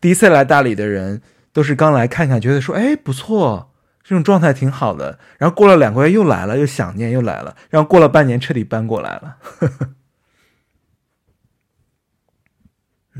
[0.00, 1.20] 第一次来大理的人
[1.52, 3.72] 都是刚来看看，觉得说哎不错，
[4.04, 5.18] 这种状态挺好的。
[5.38, 9.36] 然后过了两个月又来了，又想念又来了，然后过了半年彻底搬过来了。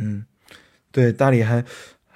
[0.01, 0.27] 嗯，
[0.93, 1.65] 对，大理还。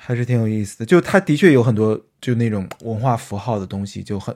[0.04, 4.34] 还是挺有意思的，就他的确有很多就那种文化符号的东西，就很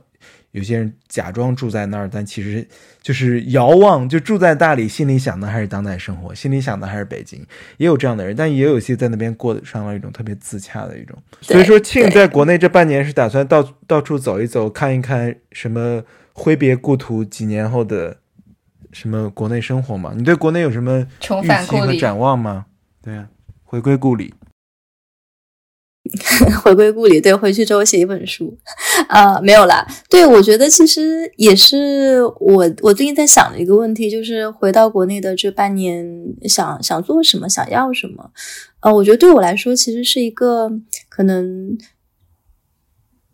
[0.53, 2.67] 有些人假装住在那儿，但其实
[3.03, 7.45] 就是遥望，就住在大理，心里想的还是当代生活，心里想的还是北京，
[7.79, 11.19] 也有这样的人，但也有些在那边过上了一种特别自洽的一种。
[11.41, 16.01] 所以说，庆在国内这半年是打算到到处走一走，看一看什么
[16.33, 18.17] 挥别故土几年后的
[18.93, 20.15] 什么国内生活嘛？
[20.17, 21.01] 你对国内有什么
[21.43, 22.67] 预期和展望吗？
[23.03, 23.27] 对呀，
[23.65, 24.33] 回归故里。
[26.63, 28.57] 回归故里，对，回去之后写一本书，
[29.09, 29.87] 啊，没有啦。
[30.09, 36.07] 对，我觉得其实也是我我最近在想的一个问题，就是回到国内的这半年，
[36.49, 38.31] 想想做什么，想要什么。
[38.81, 40.71] 呃，我觉得对我来说，其实是一个
[41.09, 41.77] 可能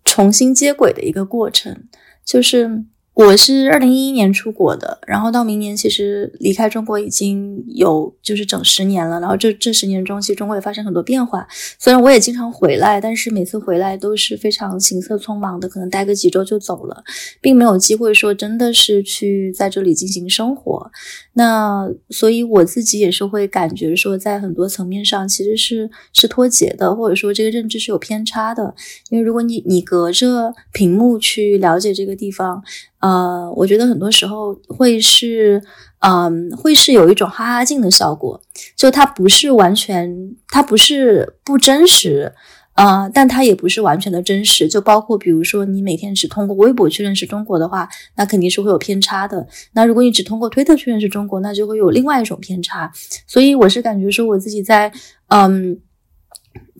[0.04, 1.84] 重新接轨的一个过程，
[2.24, 2.84] 就是。
[3.26, 9.20] 我是二零一一年出国的，然后到明年其实离开中国已经有就是整十年了。
[9.20, 11.46] 然后这这十年中，其实中国也发生很多变化。
[11.78, 17.04] 虽然我也经常回来，但是每次回来都是非常行色匆忙的，可能待个几周就走了，
[17.40, 20.90] 并没有机会说真的是去在这里进行生活。
[21.34, 28.74] 那所以我自己也是会感觉说，在很多层面上其实是是脱节的，或者说这个认知是有偏差的。
[29.10, 32.62] 因为如果你你隔着屏幕去了解这个地方。
[33.02, 35.60] 呃，我觉得很多时候会是，
[35.98, 38.40] 嗯，会是有一种哈哈镜的效果，
[38.76, 42.32] 就它不是完全，它不是不真实，
[42.74, 44.68] 呃，但它也不是完全的真实。
[44.68, 49.48] 就包括比如说，你每天只通过微博去认识中国的话，那肯定是会有偏差的。
[49.72, 52.92] 那如果你只通过推特去认识中国，那就会有另外一种偏差。
[53.26, 54.92] 所以我是感觉说，我自己在，
[55.26, 55.80] 嗯，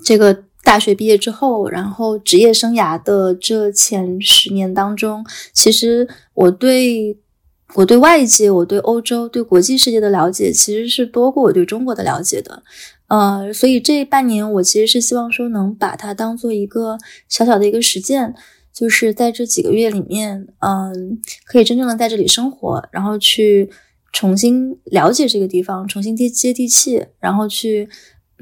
[0.05, 0.45] 这个。
[0.65, 7.19] 大学毕业之后，然后职业生涯的这前十年当中，其实我对
[7.75, 12.63] 我对外界、我对欧洲、对国际世界的了解，其实是多过我对中国的了解的。
[13.09, 16.97] 呃，所以这半年我其实是希望说，能把它当做一个
[17.29, 18.35] 小小的一个实践，
[18.73, 23.69] 就是在这几个月里面，嗯，可以真正的在这里生活，然后去
[24.13, 27.89] 重新了解这个地方，重新接接地气，然后去。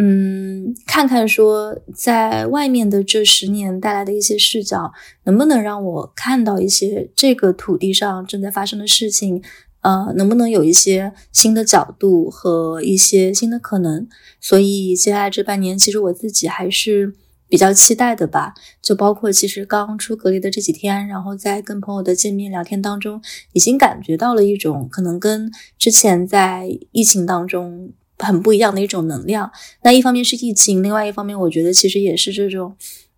[0.03, 4.91] 嗯，看看说在外面的这十年带来的一些视角，
[5.25, 9.43] 能不能让我看到一些这个土地上正在发生的事情？
[9.83, 14.09] 呃，能不能有一些新的角度和一些新的可能？
[14.41, 17.15] 所以接下来这半年，其实我自己还是
[17.47, 18.55] 比较期待的吧。
[18.81, 23.21] 就包括其实刚出隔离的这几天，然后在跟朋友的见面聊天当中，
[23.53, 27.93] 已经感觉到了一种可能跟之前在疫情当中。
[28.21, 29.51] 很不一样的一种能量。
[29.83, 32.77] 那一方面是疫情，另外一方面，我觉得其实也是这种，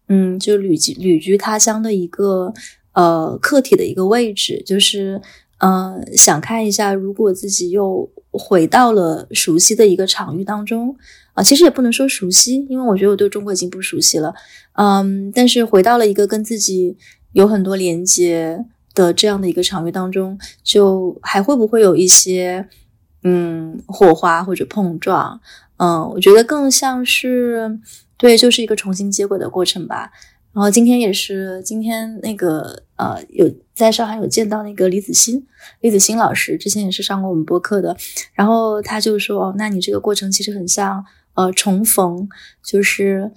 [0.08, 2.54] 嗯，就旅居旅居他乡的一个
[2.92, 5.20] 呃客体的一个位置，就是
[5.58, 10.96] 嗯，想看一下，如果自己又回到了熟悉的一个场域当中
[11.34, 14.34] 啊，其实也不能说熟悉，因为我觉得我对中国已经不熟悉了，
[14.74, 16.96] 嗯，但是回到了一个跟自己
[17.32, 18.64] 有很多连接
[18.94, 22.68] 的这样的一个场域当中，就还会不会有一些。
[23.22, 25.40] 嗯火花或者碰撞。
[25.78, 27.80] 嗯，我觉得更像是
[28.16, 30.12] 对，就是一个重新接轨的过程吧。
[30.52, 35.46] 然后今天也是，今天那个呃，有在上海有见到那个李子欣，
[35.80, 37.96] 李子欣老师之前也是上过我们播客的。
[38.34, 41.02] 然后他就说：“哦，那你这个过程其实很像
[41.34, 42.28] 呃重逢，
[42.62, 43.32] 就是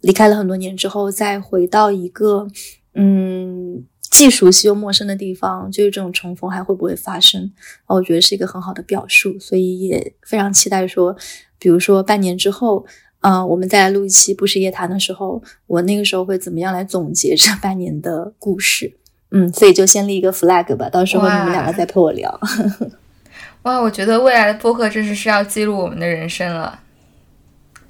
[0.00, 2.48] 离开了很多年之后，再回到一个
[2.94, 7.52] 嗯既熟悉又陌生的地方，就是这种重逢还会不会发生？
[7.86, 11.16] 啊，我觉得是一个很好的表述，所以也非常期待说，
[11.58, 12.86] 比如说半年之后。”
[13.20, 18.94] 啊，我们再来录一期不是夜谈的时候，我那个时候会怎么样来总结这半年的故事？
[19.32, 22.40] 嗯，所以就先立一个 flag 吧，到时候你们两个再陪我聊。
[23.62, 26.78] 哇， 我觉得未来的播客真是是要记录我们的人生了，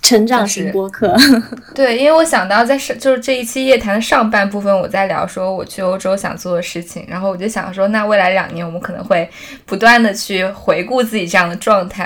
[0.09, 1.15] 成长型播客。
[1.75, 9.29] 对，因为我想到在上就是这一期夜谈的上半部分，我在聊说我去欧洲想做的事情，然后我就想说，那未来两年我们可能会
[9.67, 12.05] 不断的去回顾自己这样的状态，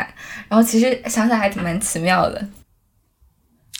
[0.48, 2.44] 然后其实想想还挺蛮奇妙的。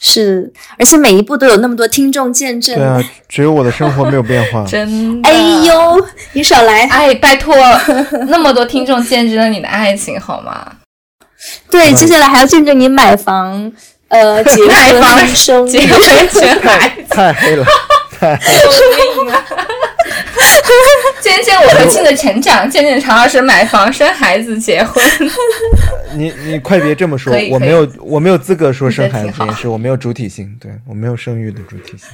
[0.05, 2.75] 是，而且每一步都有那么多听众见证。
[2.75, 4.65] 对啊，只有我的生活没有变化。
[4.67, 5.33] 真，哎
[5.65, 6.87] 呦，你少来！
[6.89, 7.55] 哎，拜托，
[8.29, 10.73] 那么多听众见证了你的爱情，好吗？
[11.71, 13.73] 对，接下来还要见证你买房、
[14.13, 17.65] 呃，结婚、 生结婚、生孩子，太黑了，
[18.11, 18.61] 太黑了！
[18.61, 19.47] 救命啊！
[21.23, 25.03] 见见我和庆的成长，见见常老师买房、生孩子、结婚。
[26.15, 32.09] 你你快别这么说，我没有我没有资格说生孩子这件事，我没有主体性，对我没有生育的主体性，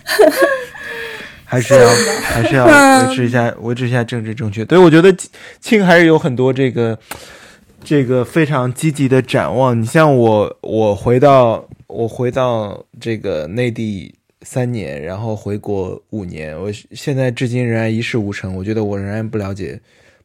[1.45, 1.89] 还是要
[2.23, 4.65] 还是要维持一下维持一下政治正确。
[4.65, 5.13] 对，我觉得
[5.61, 6.97] 庆还是有很多这个
[7.89, 9.81] 这个非常积极的展望。
[9.81, 14.15] 你像我，我回到我回到这个内地。
[14.43, 18.55] 三年，然后回国五年，我现在至今仍然一事无成。
[18.55, 19.79] 我觉得我仍然不了解，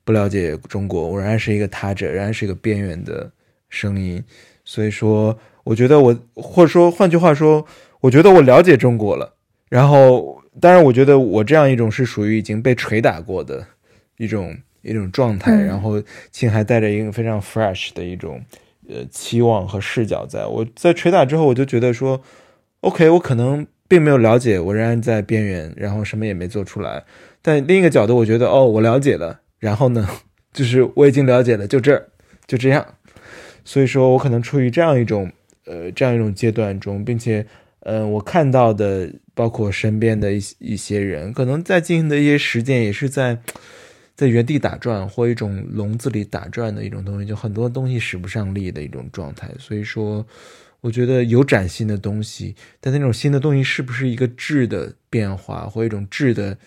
[0.03, 3.29] 不了解中国，我仍然是一个他者，仍然是一个边缘的
[3.69, 4.23] 声音。
[4.63, 7.65] 所以说，我觉得我，或者说换句话说，
[8.01, 9.33] 我觉得我了解中国了。
[9.67, 13.65] 然后，当然，我觉得我这样一种是属于已经被捶打过的
[14.17, 15.51] 一种一种状态。
[15.59, 15.99] 然后，
[16.31, 18.39] 青还带着一个非常 fresh 的一种
[18.87, 22.21] 呃期望和视角，在我在捶打之后，我就觉得说
[22.81, 23.65] ，OK，我可能。
[23.85, 27.03] 并没有了解，我仍然在边缘，然后什么也没做出来。
[27.43, 30.09] 但另一个角度，我觉得哦，我了解了，然后呢，
[30.51, 32.07] 就是我已经了解了，就这儿，
[32.47, 32.83] 就这样。
[33.63, 35.31] 所以说我可能处于这样一种
[35.65, 37.45] 呃这样一种阶段中，并且
[37.81, 43.37] 嗯我看到的，包括身边的一一些人，可能在进行的一些实践，也是在
[44.15, 49.49] 在原地打转或一种笼子里打转的一种东西，就很多东西使不上力的一种状态。
[49.59, 50.25] 所以说。
[50.83, 56.57] 我觉得有崭新的东西，但那种新的东西是不是一个质的变化或一种质的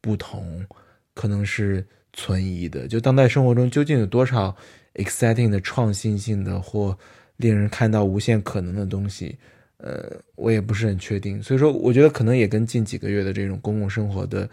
[0.00, 0.64] 不同，
[1.12, 2.86] 可能是存疑的。
[2.86, 4.54] 就当代生活中究竟有多少
[4.94, 6.96] exciting 的创新性的或
[7.38, 9.36] 令人看到无限可能的东西，
[9.78, 11.42] 呃，我也不是很确定。
[11.42, 14.48] 所以说，我觉得可能也跟近几个月的这种公共生活的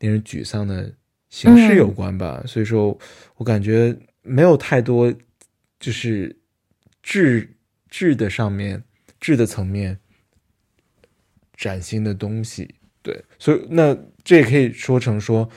[0.00, 0.92] 令人沮丧的
[1.28, 2.42] 形式有关吧。
[2.46, 2.98] 所以说
[3.36, 5.12] 我感觉没有太多
[5.80, 6.36] 就是
[7.02, 7.52] 质。
[7.88, 8.82] 质的上面，
[9.20, 9.98] 质的层面，
[11.56, 15.48] 崭新的东西，对，所以那这也可以说成说，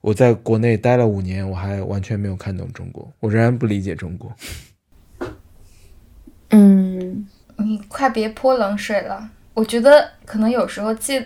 [0.00, 4.34] 我在国内待了五年，我还完全没有看懂中国，我仍然不理解中国。
[6.48, 7.28] 嗯，
[7.58, 11.22] 你快别泼冷水了，我觉得可能有时候记。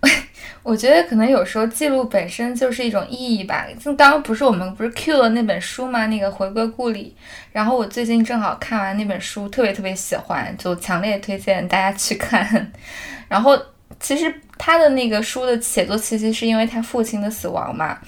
[0.62, 3.66] 我觉得可能有时候记录本身就是一种意义吧。
[3.78, 6.06] 就刚刚不是我们不是 Q 了那本书吗？
[6.06, 7.16] 那个回归故里。
[7.52, 12.72] 然后我最近正好看完那本书，特别特别喜欢，就强烈推荐大家去看。
[13.28, 13.58] 然后
[13.98, 17.98] 其实他的那个书的写作契机是因为他父亲的死亡嘛，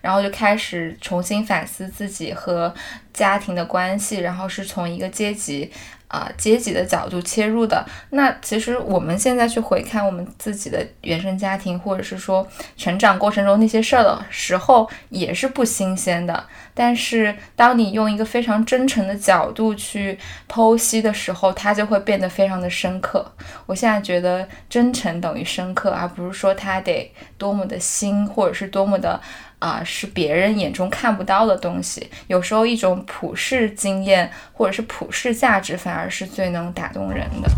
[0.00, 2.72] 然后就开始重新反思自己和
[3.12, 5.72] 家庭的关系，然后是从一个阶级。
[6.12, 16.44] 啊，阶级的角度切入的，那其实我们现在去回看我们自己的原生家庭，或者是说成长过程中那些事儿的时候，也是不新鲜的。
[16.74, 23.32] 但是当你用一个非常真诚的角度去剖析的时候，它就会变得非常的深刻。
[23.64, 29.18] 我现在觉得真诚等于深刻，而不是说它得多么的新，或者是多么的。
[29.62, 32.10] 啊，是别人眼中看不到的东西。
[32.26, 37.48] 有时候，一种普世经验或者是普世价值，反而是最能打动人的。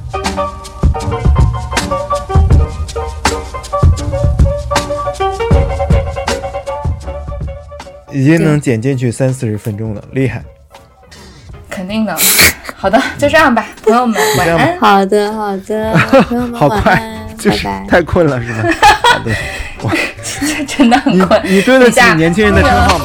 [8.12, 10.44] 已经能剪进去三四十分钟了，厉害！
[11.70, 12.14] 肯定的。
[12.76, 14.78] 好的，就这样吧，朋友们，晚安。
[14.78, 15.94] 好的，好的，
[16.28, 17.02] 朋友们，好快，
[17.38, 18.68] 就是太困了，是吧？
[19.10, 19.32] 好的。
[20.66, 23.04] 真的很困，你对得起年轻人的称号吗？